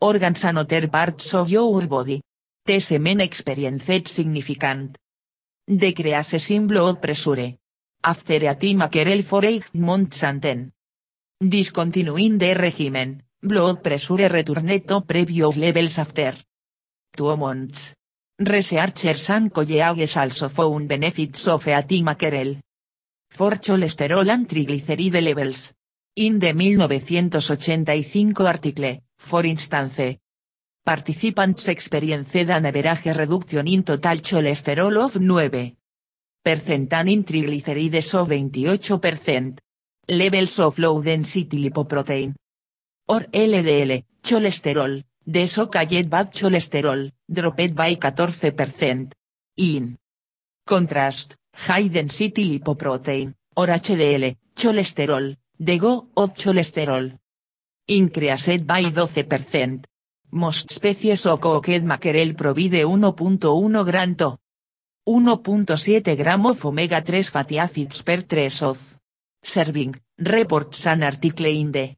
[0.00, 2.22] organs and other parts of your body.
[2.64, 4.98] This men experienced significant
[5.66, 7.56] decreases in blood pressure.
[8.02, 8.88] After a time
[9.22, 10.72] for 8 months and then
[11.38, 16.34] discontinuing the regimen, blood pressure returned to previous levels after
[17.16, 17.94] 2 months.
[18.38, 22.60] Researchers and colleagues also found benefits of a time mackerel
[23.28, 25.72] for cholesterol and triglyceride levels.
[26.16, 30.18] In the 1985 article, for instance,
[30.84, 39.58] participants experienced an average reduction in total cholesterol of 9% and in triglycerides of 28%.
[40.08, 42.32] Levels of low density lipoprotein
[43.06, 49.12] or LDL, cholesterol, de so-called bad cholesterol, dropped by 14%.
[49.56, 49.96] In
[50.64, 51.36] contrast,
[51.68, 57.18] high density lipoprotein, or HDL, cholesterol, de go of cholesterol.
[57.88, 59.84] Increased by 12%.
[60.32, 64.36] Most species of cooked mackerel provide 1.1 gram to
[65.06, 68.96] 1.7 gram of omega-3 fatty acids per 3 oz.
[69.40, 71.94] Serving, reports an article in the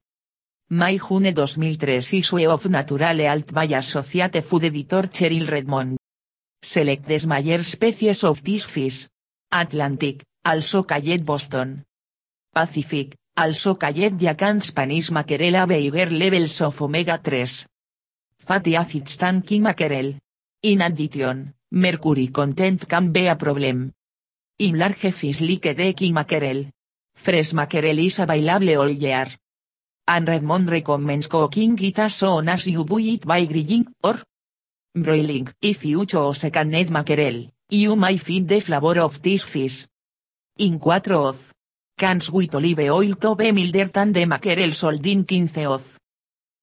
[0.68, 5.96] May June 2003 issue of Natural Health by Associate Food Editor Cheryl Redmond.
[6.60, 9.08] Select the major species of this fish.
[9.50, 11.86] Atlantic, also called Boston.
[12.52, 17.66] Pacific, also called Jacan Spanish mackerel have levels of omega-3
[18.38, 20.14] fatty acids than mackerel.
[20.62, 23.92] In addition, mercury content can be a problem.
[24.58, 26.70] In large fish like the mackerel.
[27.14, 29.28] Fresh mackerel is available all year.
[30.06, 34.16] And Redmond recommends cooking it as soon as you buy it by grilling, or
[34.94, 35.48] broiling.
[35.60, 39.86] If you choose canned mackerel, You might feed the flavor of this fish.
[40.56, 41.52] In 4 oz.
[41.98, 45.98] Cans with olive oil to be milder than the mackerel sold in 15 oz.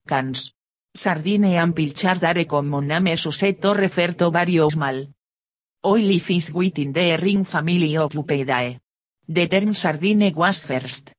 [0.08, 0.54] Cans.
[0.96, 4.32] Sardine and pilchard are common names used to refer to
[4.78, 5.08] mal.
[5.84, 8.80] Oily fish within the ring family Occupidae.
[9.28, 11.12] The term sardine was first.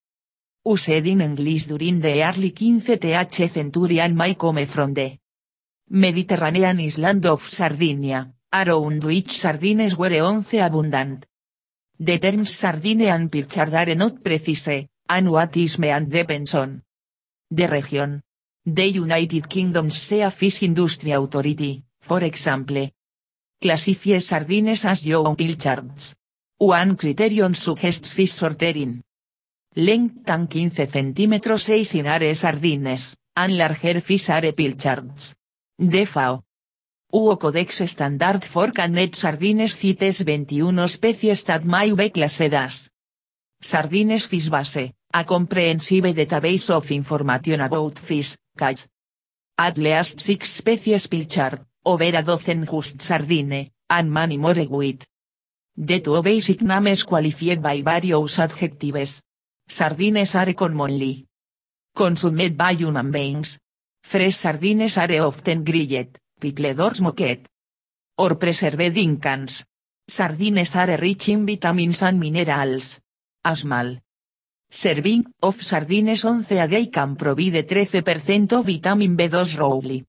[0.65, 5.19] Used in English during the early 15th century and may come from the
[5.91, 11.27] Mediterranean island of Sardinia around which sardines were once abundant.
[11.99, 16.83] The terms sardine and pilchard are not precise, and what is me and depends on
[17.51, 18.23] the region.
[18.67, 22.91] The United Kingdom's Sea Fish Industry Authority, for example,
[23.59, 26.15] classifies sardines as young pilchards.
[26.59, 29.03] One criterion suggests fish sortering.
[29.77, 35.35] Length and 15 cm 6 in are sardines, and larger fish are pilchards.
[35.79, 36.43] The FAO,
[37.13, 42.91] Hugo Codex Standard for Canned Sardines cites 21 especies that may be classed
[43.61, 48.87] Sardines Fish Base, a comprehensive database of information about fish, catch.
[49.57, 55.07] At least six species pilchard, over a dozen just sardine, and many more with.
[55.77, 59.23] The two basic names qualified by various adjectives.
[59.69, 61.25] Sardines are commonly
[61.95, 63.59] consumed by human beings.
[64.03, 67.49] Fresh sardines are often grilled, pickled moquette.
[68.19, 69.65] Or preserved in cans.
[70.09, 73.01] Sardines are rich in vitamins and minerals.
[73.45, 74.01] Asmal.
[74.69, 80.05] Serving of sardines 11 a day can provide 13% of vitamin B2 roughly.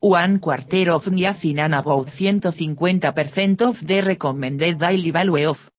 [0.00, 5.70] One quarter of niacin and about 150% of the recommended daily value of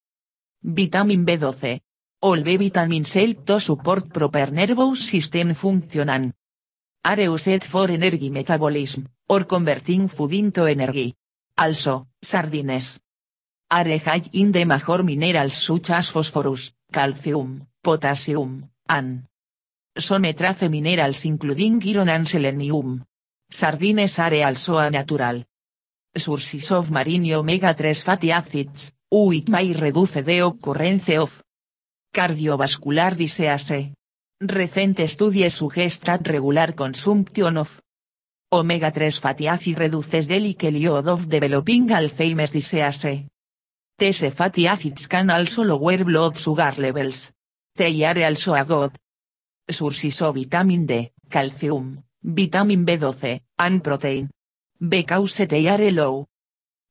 [0.64, 1.80] vitamin B12.
[2.22, 6.34] All B vitamins help to support proper nervous system function
[7.04, 11.16] are used for energy metabolism, or converting food into energy.
[11.58, 13.00] Also, sardines
[13.72, 19.24] are high in the major minerals such as phosphorus, calcium, potassium, and
[19.98, 23.04] some trace minerals including iron and selenium.
[23.50, 25.46] Sardines are also a natural
[26.18, 31.44] Sources of marine omega-3 fatty acids, which may reduce the occurrence of
[32.14, 33.92] cardiovascular disease.
[34.40, 37.82] Recent studies suggest regular consumption of
[38.52, 43.26] omega-3 fatty acid reduces the likelihood of developing Alzheimer's disease.
[43.98, 47.32] These fatty acids can also lower blood sugar levels.
[47.76, 48.92] They are also a good
[49.70, 54.30] sources of vitamin D, calcium, vitamin B12, and protein.
[54.80, 56.28] Because they are low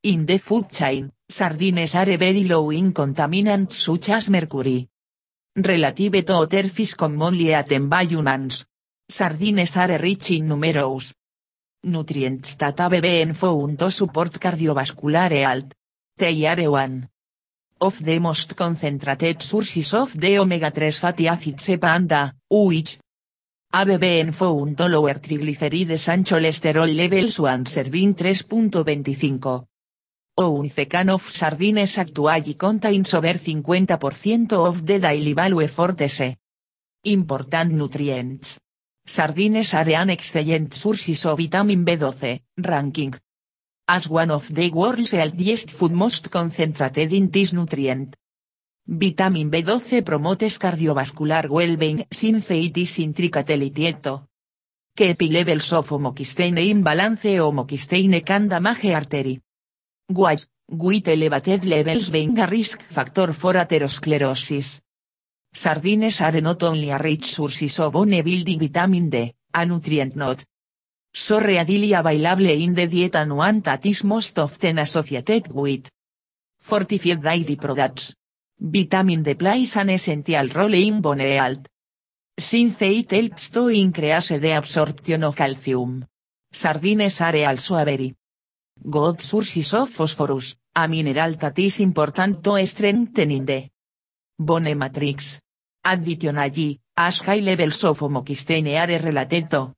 [0.03, 4.87] in the food chain, sardines are very low in contaminants such as mercury.
[5.55, 8.65] Relative to other fish commonly eaten by humans.
[9.07, 11.13] Sardines are rich in numerous
[11.85, 15.73] nutrients have been found to support cardiovascular health.
[16.17, 17.07] They are one
[17.81, 22.97] of the most concentrated sources of the omega-3 fatty acids panda, which
[23.99, 29.65] been found to lower triglycerides and cholesterol levels one serving 3.25.
[30.37, 36.35] Ounce can of sardines actually contains over 50% of the daily value for these
[37.03, 38.59] important nutrients.
[39.07, 43.13] Sardines are an excellent sources of vitamin B12, ranking
[43.87, 48.15] as one of the world's healthiest food most concentrated in this nutrient.
[48.87, 54.27] Vitamin B12 promotes cardiovascular well-being since it is intricately tieto.
[54.95, 59.39] Keep levels of homocysteine in balance homocysteine can damage artery.
[60.07, 64.81] Which, with elevated levels being a risk factor for atherosclerosis.
[65.55, 70.43] Sardines are not only a rich source of bone building vitamin D, a nutrient not
[71.13, 75.87] so readily available in the diet and one that is most often associated with
[76.59, 78.13] fortified dairy products.
[78.59, 81.69] Vitamin D plays an essential role in bone health.
[82.37, 86.05] Since it helps to increase the absorption of calcium.
[86.51, 88.13] Sardines are also a very
[88.83, 93.69] good sources of phosphorus, a mineral that is important to strengthening the
[94.37, 95.39] bone matrix.
[95.87, 99.73] Additionally, as high levels of homocysteine are related to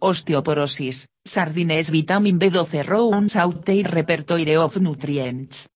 [0.00, 5.68] osteoporosis, sardines vitamin B12 rounds out their repertoire of nutrients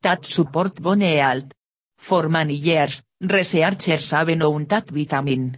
[0.00, 1.52] that support bone health.
[1.98, 5.56] For many years, researchers have known that vitamin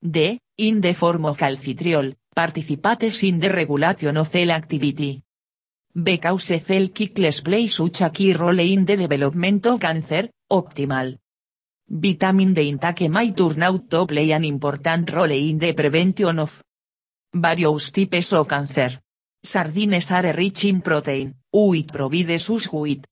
[0.00, 5.22] D, in the form of calcitriol, participates in the regulation of cell activity.
[5.92, 11.18] Because cell cycles play such a key role in the development of cancer, optimal.
[11.86, 16.62] Vitamin D intake might turn out to play an important role in the prevention of
[17.32, 19.02] various types of cancer.
[19.42, 23.04] Sardines are rich in protein, which provides us with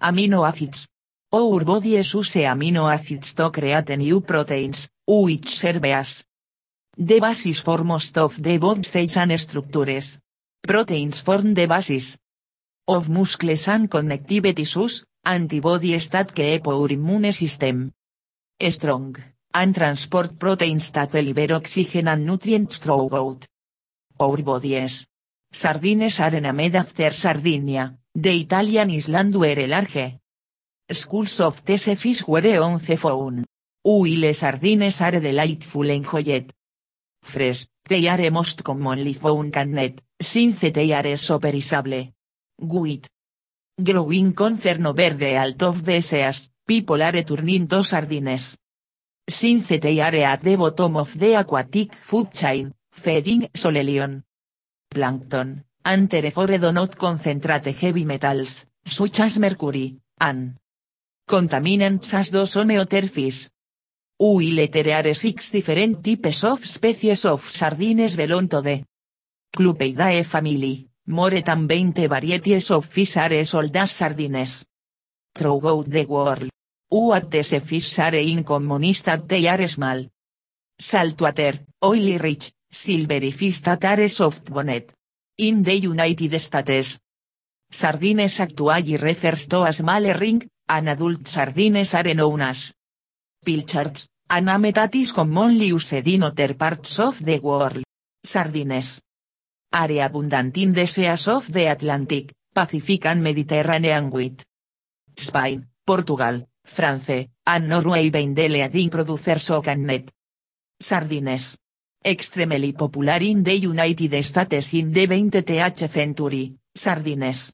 [0.00, 0.86] amino acids.
[1.32, 6.24] Our body use amino acids to create new proteins, which serve as
[6.96, 10.20] the basis for most of the body's cells and structures.
[10.62, 12.18] Proteins form the basis
[12.86, 17.92] of muscles and connective tissues, antibodies that keep our immune system
[18.70, 19.16] strong
[19.52, 23.46] and transport proteins that deliver oxygen and nutrients throughout
[24.18, 25.06] our bodies.
[25.52, 30.18] Sardines are named after Sardinia, the Italian island where large
[30.90, 33.44] schools of these fish were once found.
[33.82, 36.52] While sardines are delightful enjoyed
[37.22, 42.08] fresh, they are most commonly found canned, since they are so perishable.
[42.58, 43.06] With
[43.82, 48.58] growing concern over the health of the seas, people are turning to sardines.
[49.28, 54.24] Since they are at the bottom of the aquatic food chain, feeding solelion.
[54.88, 60.56] Plankton, and therefore do not concentrate heavy metals, such as mercury, and
[61.28, 63.08] contaminants as do some other
[64.92, 68.84] are six different types of species of sardines belong to
[69.54, 74.64] Clupeidae family, more than 20 varieties of fish are sold as sardines.
[75.34, 76.55] Throughout the world.
[76.88, 80.06] These fish are in common is that they are small.
[80.78, 83.60] Saltwater, oily rich, silvery fish
[84.08, 84.92] soft bonnet.
[85.38, 87.00] In the United States.
[87.70, 92.72] Sardines actually refers to a small ring, and adult sardines are known as
[93.44, 97.82] pilchards, a name that is commonly used in other parts of the world.
[98.24, 99.00] Sardines
[99.72, 104.42] are abundant in the seas of the Atlantic, Pacific and Mediterranean with
[105.16, 109.50] Spain, Portugal, France, and Norway being the leading producers
[110.78, 111.56] sardines.
[112.04, 117.52] Extremely popular in the United States in the 20th century, sardines.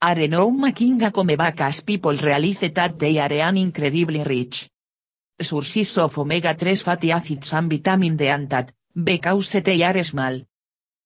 [0.00, 4.70] Are known making a comeback as people realize that they are an incredibly rich.
[5.40, 10.40] Sources of omega-3 fatty acids and vitamin D and that, because they are small.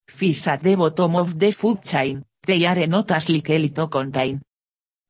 [0.06, 4.40] Fish at the bottom of the food chain, they are not as likely to contain.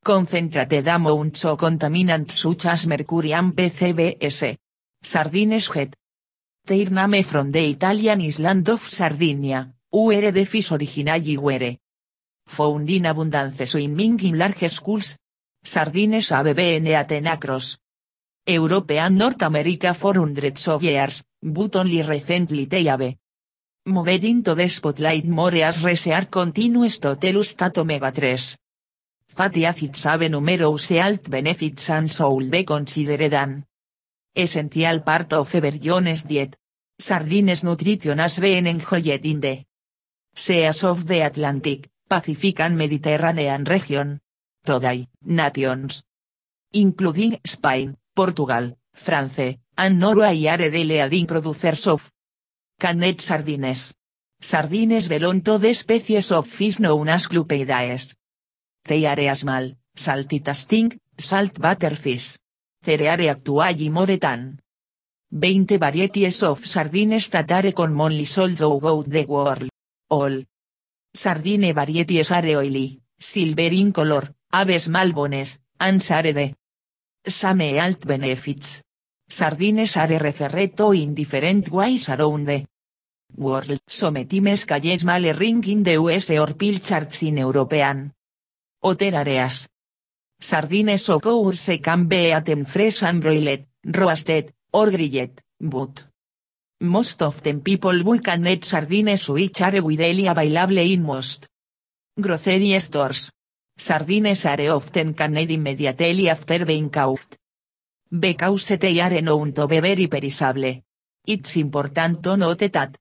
[0.09, 4.57] Concentrated amounts of contaminants such as mercury and PCBs.
[5.03, 5.95] Sardines het.
[6.65, 11.77] Their name from the Italian island of Sardinia, where the fish originally were.
[12.47, 15.19] Found in abundance swimming in large schools.
[15.63, 17.77] Sardines ABB Atenacros.
[18.47, 23.15] Europe and North America for hundreds of years, but only recently they have
[23.85, 28.57] moved into the spotlight more as research continues to tell us that omega-3
[29.29, 33.65] fatty acids have numerous health benefits and should be considered an
[34.35, 36.57] essential part of everyone's diet.
[36.99, 39.65] Sardines nutrition has been enjoyed in the
[40.35, 44.21] seas of the Atlantic, Pacific and Mediterranean region.
[44.65, 46.03] Today, nations,
[46.73, 52.11] including Spain, Portugal, France, and Norway are the leading producers of
[52.81, 53.95] canned sardines.
[54.41, 58.18] Sardines belong to the species of fish known as Clupeidaes.
[58.85, 62.39] They are small, salty tasting, salt butterfish.
[62.83, 64.61] There are actually more than
[65.31, 69.69] 20 varieties of sardines that are commonly sold throughout the world.
[70.11, 70.43] All
[71.15, 74.23] sardine varieties are oily, silver in color,
[74.53, 76.55] have small bones, and share the
[77.27, 78.83] same health benefits.
[79.29, 82.65] Sardines are referred to in different ways around the
[83.37, 83.79] world.
[83.87, 88.15] Sometimes calles small ring in the US or pilchards in European
[88.83, 89.69] other areas.
[90.41, 96.05] Sardines of course can be eaten fresh and broiled, roasted, or grilled, but
[96.81, 101.49] most of people buy canned sardines which are widely available in most
[102.21, 103.31] grocery stores.
[103.77, 107.37] Sardines are often canned immediately after being caught.
[108.11, 110.83] Because they are known to be very perishable.
[111.27, 112.97] It's important to note that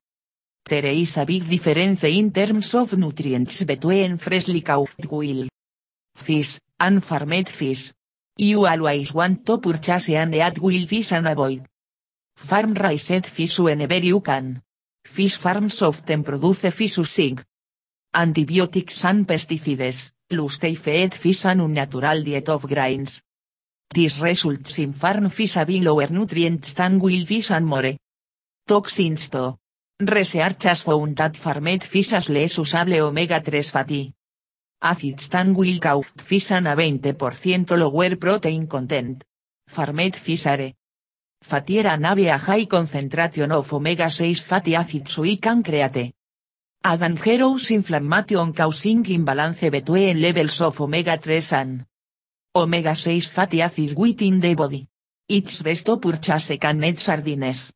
[0.67, 5.49] there is a big difference in terms of nutrients between freshly caught wild
[6.17, 7.93] fish, and farmed fish.
[8.37, 11.65] You always want to purchase and eat wild fish and avoid
[12.35, 14.61] farm raised fish whenever you can.
[15.03, 17.39] Fish farms often produce fish using
[18.13, 23.21] antibiotics and pesticides, plus they feed fish an unnatural diet of grains.
[23.89, 27.95] This results in farm fish having lower nutrients than wild fish and more
[28.67, 29.55] toxins too.
[29.99, 34.16] Research has found that farmed fish has less usable omega-3 fatty
[34.81, 39.23] wild caught fish and a 20% lower protein content.
[39.67, 40.73] Farmed fish are
[41.43, 46.13] fattier and have a high concentration of omega-6 fatty acids we can create
[46.83, 51.85] a dangerous inflammation causing imbalance between levels of omega-3 and
[52.55, 54.87] omega-6 fatty acids within the body.
[55.27, 57.73] It's best to purchase canned sardines.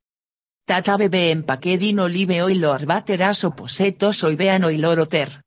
[0.66, 5.02] That have been packaged in olive oil or butter as opposed to soybean oil or
[5.02, 5.44] other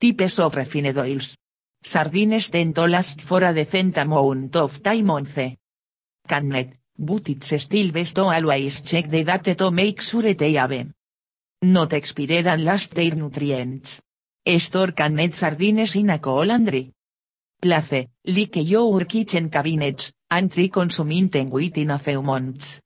[0.00, 1.36] types of refined oils.
[1.82, 5.56] Sardines tend to last for a decent amount of time on the
[6.26, 10.86] canned, but it's still best to always check the date to make sure they have
[11.62, 14.00] not expired and last their nutrients.
[14.58, 16.92] Store canned sardines in a colandry.
[17.60, 22.80] Place, like your kitchen cabinets, and try consuming them within a few months.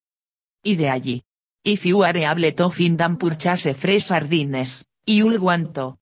[0.66, 1.22] Ideally.
[1.64, 5.96] If you are able to find and purchase fresh sardines, you'll want to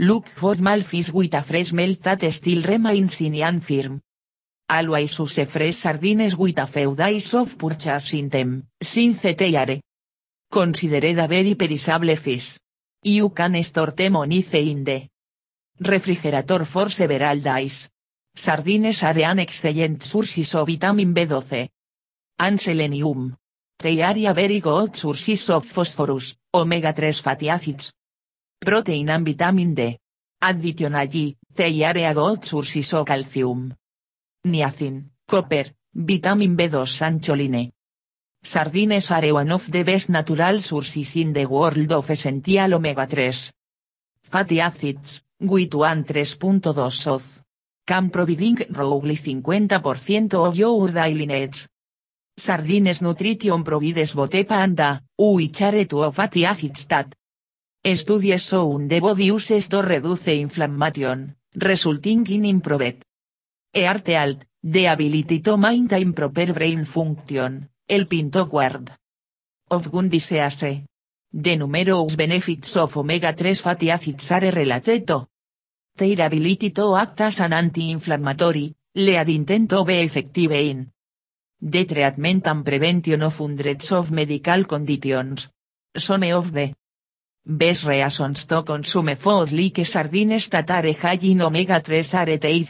[0.00, 4.00] Look for malfish with a fresh melt that still remains in an firm.
[4.70, 9.80] Always use fresh sardines with a few days of purchasing them, since they are
[10.48, 12.60] considered a very perishable fish.
[13.02, 15.08] You can store them on ice in the
[15.80, 17.90] refrigerator for several days.
[18.36, 21.68] Sardines are an excellent source of vitamin B12
[22.38, 23.36] and selenium.
[23.76, 27.92] They are very good sources of phosphorus, omega-3 fatty acids,
[28.58, 29.98] protein and vitamin D.
[30.40, 33.74] Additionally, they are good sources of calcium.
[34.46, 37.72] Niacin, copper, vitamin B2 and choline.
[38.42, 43.50] Sardines are one of the best natural sources in the world of essential omega-3
[44.28, 47.42] fatty acids, with 1 3.2 of
[47.86, 51.68] can providing roughly 50% of your daily needs.
[52.36, 57.14] Sardines nutrition provides both panda, which are two fatty acids that
[57.96, 63.02] Studies shown the body uses to reduce inflammation, resulting in improved
[63.74, 68.90] heart health, the ability to maintain proper brain function, el pinto guard
[69.70, 70.84] of gun disease.
[71.30, 75.28] The numerous benefits of omega-3 fatty acids are related to
[75.96, 80.90] their ability to act as an anti-inflammatory, leading to be effective in
[81.60, 85.48] the treatment and prevention of hundreds of medical conditions.
[85.94, 86.74] Some of the
[87.48, 92.68] best reasons to consume food like sardines that are high in omega-3 are.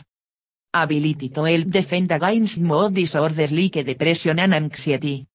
[0.72, 5.26] Ability to help defend against mood disorders like depression and anxiety.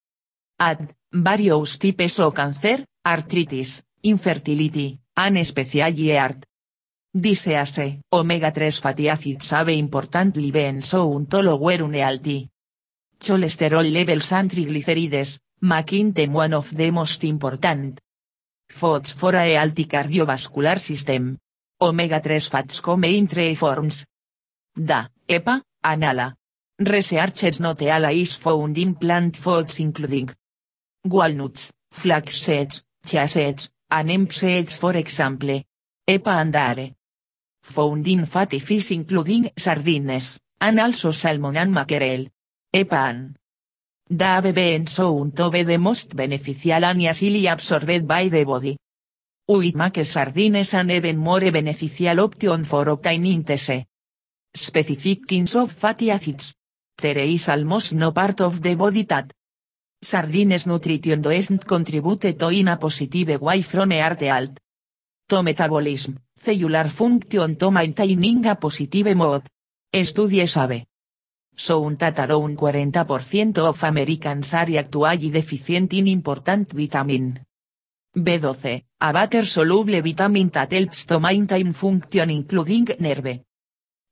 [0.60, 6.46] Add, various types of cancer, arthritis, infertility, and especially heart.
[7.14, 12.50] Disease, omega-3 fatty acids have importantly been shown to lower unhealthy
[13.24, 18.02] cholesterol levels and triglycerides, making one of the most important
[18.74, 21.38] foods for a healthy cardiovascular system.
[21.80, 24.06] Omega-3 fats come in three forms.
[24.76, 26.34] Da, EPA, ANALA.
[26.80, 30.30] Researchers note ALA is found in plant foods including
[31.06, 35.62] walnuts, flax seeds, chia seeds, and hemp seeds for example.
[36.08, 36.96] EPA and ARE.
[37.62, 42.28] Found in fatty fish including sardines, and also salmon and mackerel.
[42.74, 43.36] EPAN.
[43.36, 43.43] Da
[44.10, 48.78] have been shown to be the most beneficial and easily absorbed by the body.
[49.47, 53.86] It makes sardines an even more beneficial option for obtaining tese.
[54.56, 56.54] Specific kinds of fatty acids.
[56.95, 59.32] There is almost no part of the body that
[60.01, 64.60] sardines nutrition doesn't contribute to in a positive way from heart health.
[65.28, 69.47] To metabolism, cellular function to maintaining a positive mode.
[69.91, 70.93] Estudie sabe.
[71.56, 77.39] Sound that around 40% of Americans are actually deficient in important vitamin.
[78.16, 83.41] B12, a water soluble vitamin that helps to maintain function including nerve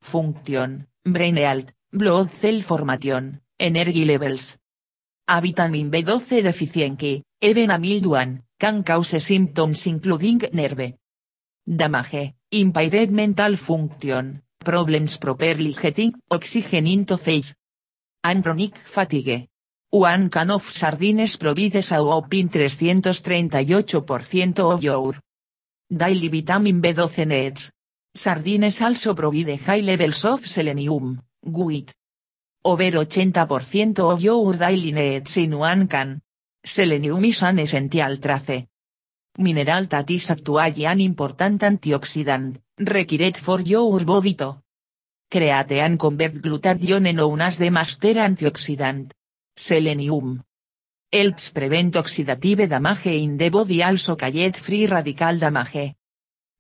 [0.02, 4.58] function, brain health, blood cell formation, energy levels.
[5.28, 10.96] A vitamin B12 deficiency, even a mild one, can cause symptoms including nerve
[11.64, 17.54] damage, impaired mental function, problems properly getting oxygen into face.
[18.24, 19.48] And chronic fatigue.
[19.90, 25.14] One can of sardines provides a whopping 338% of your
[25.90, 27.72] daily vitamin B12 needs.
[28.14, 31.94] Sardines also provide high levels of selenium, with
[32.64, 36.22] over 80% of your daily needs in one can.
[36.64, 38.68] Selenium is an essential trace.
[39.40, 44.62] Mineral that is actually an important antioxidant, required for your body to
[45.30, 49.12] create and convert glutathione known as the master antioxidant.
[49.56, 50.44] Selenium.
[51.12, 55.96] Helps prevent oxidative damage in the body also called free radical damage.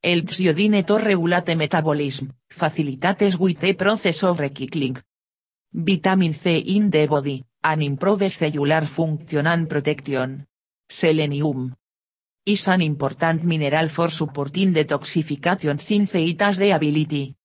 [0.03, 5.01] Helps iodine to regulate metabolism, facilitates with the process of recycling.
[5.73, 10.45] Vitamin C in the body, and improves cellular function and protection.
[10.87, 11.75] Selenium
[12.45, 17.35] is an important mineral for supporting detoxification since it has the ability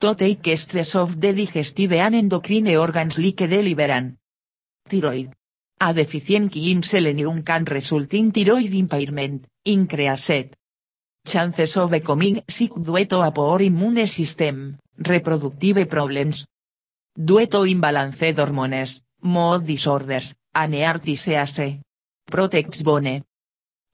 [0.00, 4.16] to take stress of the digestive and endocrine organs like the liver and
[4.88, 5.32] thyroid.
[5.80, 10.54] A deficiency in selenium can result in thyroid impairment, increased
[11.24, 16.46] chances of becoming sick due to a poor immune system, reproductive problems,
[17.14, 20.74] due to imbalanced hormones, mood disorders, and.
[22.30, 23.27] Protects bone.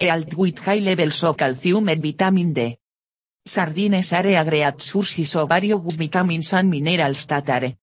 [0.01, 2.79] Health with high levels of calcium and vitamin D.
[3.47, 7.77] Sardines are a great sources of various vitamins and minerals that are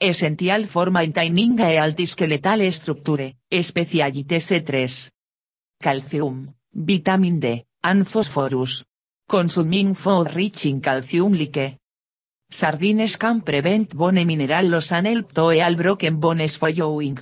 [0.00, 5.10] essential for maintaining a healthy skeletal structure, especially T3.
[5.82, 8.84] Calcium, vitamin D, and phosphorus.
[9.28, 11.78] Consuming food rich in calcium like
[12.50, 17.18] sardines can prevent bone mineral loss and help to heal broken bones following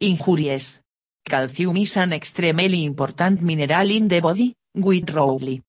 [0.00, 0.80] injuries.
[1.28, 5.62] Calcium is an extremely important mineral in the body, with roughly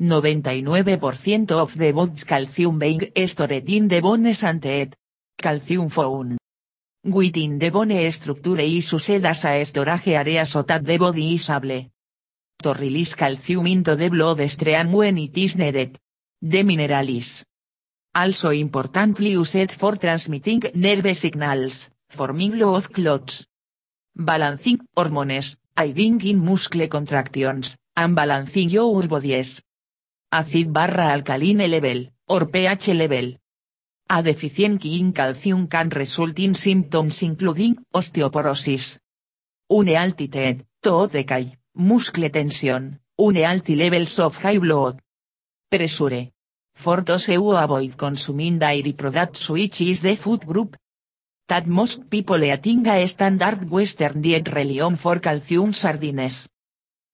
[0.00, 4.94] 99% of the body's calcium being stored in the bones and teeth.
[5.36, 6.38] Calcium found
[7.04, 11.50] within the bone structure is used as a storage area so that the body is
[11.50, 11.90] able
[12.62, 15.98] to release calcium into the bloodstream when it is needed.
[16.40, 17.44] The mineral is
[18.14, 23.44] also importantly used for transmitting nerve signals, forming blood clots,
[24.14, 29.62] balancing hormones, aiding in muscle contractions, and balancing your bodies.
[30.32, 33.36] Acid barra alkaline level, or pH level.
[34.10, 38.98] A deficiency in calcium can result in symptoms including osteoporosis,
[39.70, 45.00] unhealthy to decay, muscle tension, unhealthy levels of high blood
[45.70, 46.30] pressure.
[46.74, 50.76] For those who avoid consuming dairy products which is the food group
[51.46, 56.48] that most people eating a standard western diet relion for calcium sardines.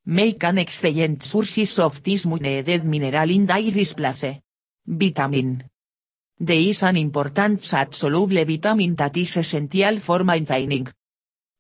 [0.07, 4.41] Make an excellent sources of this needed mineral in dairy's place.
[4.87, 5.63] Vitamin.
[6.43, 10.89] D is an important sat-soluble vitamin that is essential for maintaining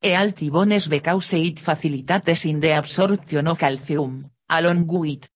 [0.03, 5.29] healthy bones because it facilitates in the absorption of calcium, along with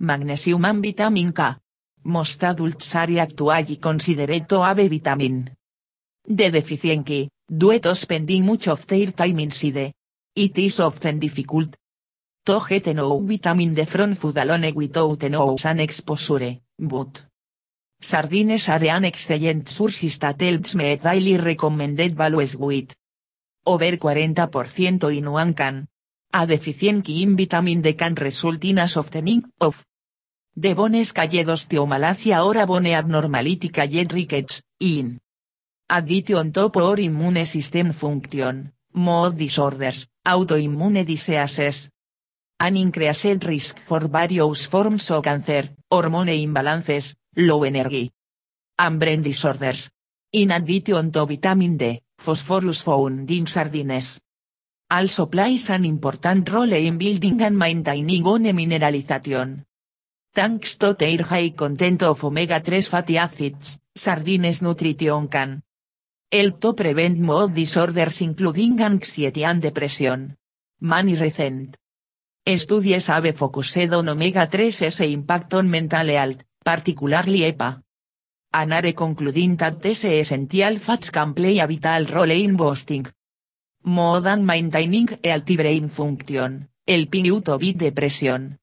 [0.00, 1.54] magnesium and vitamin K.
[2.04, 5.48] Most adults are actually considered to have vitamin
[6.24, 9.92] D deficiency, due to spending much of their time inside.
[10.34, 11.76] It is often difficult
[12.44, 17.26] to get enough vitamin D from food alone without enough sun exposure, but
[18.00, 22.94] sardines are an excellent source that helps me daily recommended values with
[23.66, 25.88] over 40% in one can.
[26.34, 29.84] A deficiency in vitamin D can result in a softening of
[30.56, 35.20] the bones calledos malacia ora bone abnormality called rickets, in
[35.94, 41.90] addition to poor immune system function, mood disorders, autoimmune diseases.
[42.60, 48.10] An increased risk for various forms of cancer, hormone imbalances, low energy,
[48.78, 49.90] and brain disorders.
[50.32, 54.20] In addition to vitamin D, phosphorus found in sardines.
[54.88, 59.64] Also plays an important role in building and maintaining bone mineralization.
[60.32, 65.62] Thanks to their high content of omega-3 fatty acids, sardines nutrition can
[66.32, 70.34] help to prevent mood disorders including anxiety and depression.
[70.80, 71.76] Many recent
[72.56, 77.82] studies have focused on omega-3 as impact on mental health, particularly EPA.
[78.54, 83.06] Anare concluding that these essential fats can play a vital role in boosting
[83.84, 88.58] mood and maintaining healthy brain function, helping you to beat depression.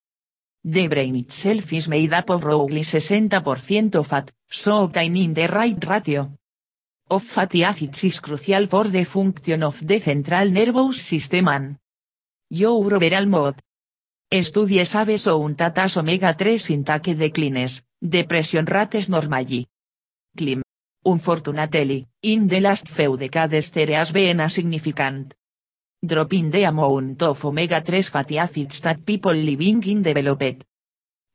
[0.64, 6.39] The brain itself is made up of roughly 60% fat, so obtaining the right ratio
[7.10, 11.78] of fatty acids is crucial for the function of the central nervous system and
[12.50, 13.56] your overall mood.
[14.32, 19.68] Studies have shown that as omega-3 intake declines, depression rates normally.
[20.38, 20.62] Clim.
[21.06, 25.34] Unfortunately, in the last few decades there has been a significant
[26.06, 30.64] drop in the amount of omega-3 fatty acids that people living in developed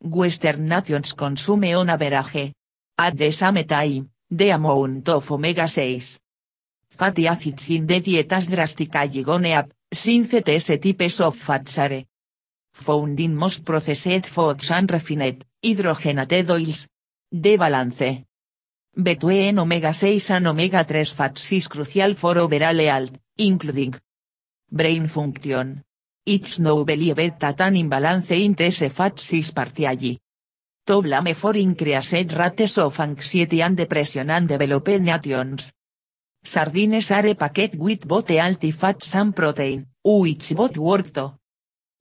[0.00, 2.52] Western nations consume on average.
[2.96, 6.18] At the same time, the amount of omega-6
[6.88, 12.04] fatty acids in the diet has drastically gone up, since these types of fats are
[12.72, 16.88] found in most processed foods and refined, hydrogenated oils.
[17.30, 18.24] De balance
[18.94, 23.94] between omega-6 and omega-3 fats is crucial for overall health, including
[24.70, 25.82] brain function.
[26.24, 30.20] It's no believed that an imbalance in these fats is partly
[30.86, 35.72] to blame for increased rates of anxiety and depression and developed nations.
[36.44, 41.34] Sardines are packed with both healthy fats and protein, which both work to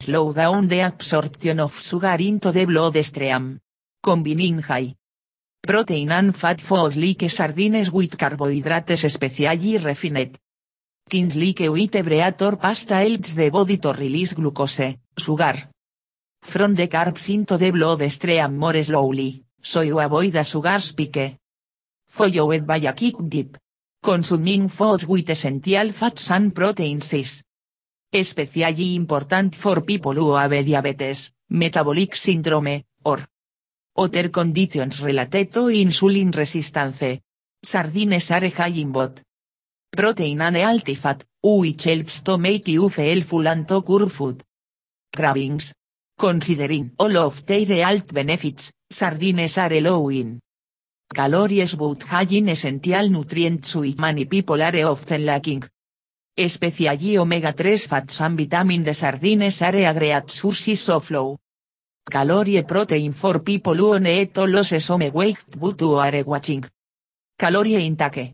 [0.01, 3.59] slow down the absorption of sugar into the bloodstream.
[4.03, 4.95] Combining high
[5.61, 10.38] protein and fat foods like sardines with carbohydrates especially refined.
[11.09, 15.72] Things like wheat bread or pasta helps the body to release glucose, sugar.
[16.43, 17.71] From the carbs into the
[18.49, 21.37] more slowly, so you avoid a sugar spike.
[22.05, 23.57] Followed by a kick dip.
[24.03, 27.43] Consuming foods with essential fats and proteins is
[28.11, 33.25] especially important for people who have diabetes, metabolic syndrome, or
[33.95, 37.21] other conditions related to insulin resistance.
[37.63, 39.23] Sardines are high in both
[39.89, 44.43] protein and healthy fat, which helps to make you feel full and to curb food
[45.15, 45.73] cravings.
[46.24, 50.39] Considering all of their health benefits, sardines are low in
[51.13, 55.61] calories but high in essential nutrients which many people are often lacking.
[56.38, 61.38] Especially omega-3 fats and vitamin D sardines are a great sources of low
[62.09, 66.63] Calorie protein for people who eat losses some weight but who are watching.
[67.38, 68.34] Calorie intake.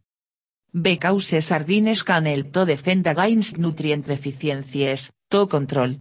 [0.72, 5.96] Because sardines can help to defend against nutrient deficiencies, to control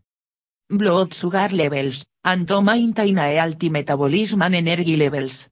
[0.71, 5.49] blood sugar levels, and to maintain a healthy metabolism and energy levels.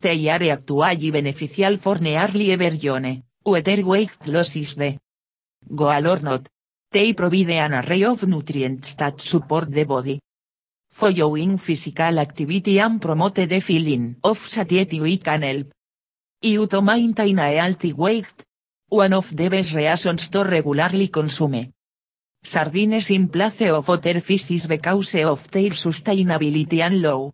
[0.00, 4.98] They are actually beneficial for nearly everyone, whether weight loss is the
[5.74, 6.48] goal or not.
[6.90, 10.20] They provide an array of nutrients that support the body
[10.90, 15.68] following physical activity and promote the feeling of satiety we can help
[16.42, 18.26] you to maintain a healthy weight.
[18.88, 21.72] One of the best reasons to regularly consume
[22.42, 27.32] sardines in place of other because of their sustainability and low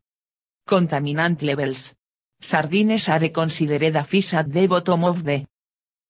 [0.66, 1.94] contaminant levels.
[2.40, 5.46] Sardines are considered a fish at the bottom of the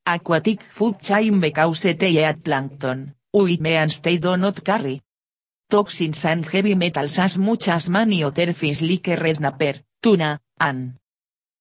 [0.06, 5.02] aquatic food chain because they eat plankton, which means they do not carry
[5.68, 10.94] toxins and heavy metals as much as many other fish like red snapper, tuna, and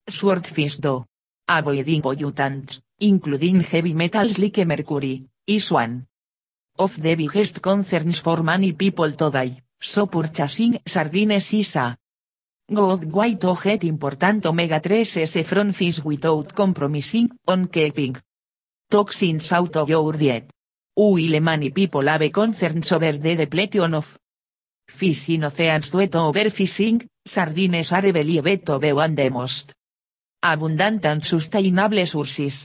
[0.08, 1.04] swordfish do.
[1.48, 6.08] Avoiding pollutants, including heavy metals like mercury, is one
[6.78, 11.98] of the biggest concerns for many people today, So purchasing sardines is a
[12.68, 18.16] good way to get important omega-3 s from fish without compromising on keeping
[18.90, 20.50] toxins out of your diet.
[20.96, 24.18] While many people have concerns over the depletion of
[24.88, 25.92] fish in oceans.
[25.92, 29.74] Due to overfishing, sardines are believed to be one the most
[30.42, 32.56] abundant and sustainable sources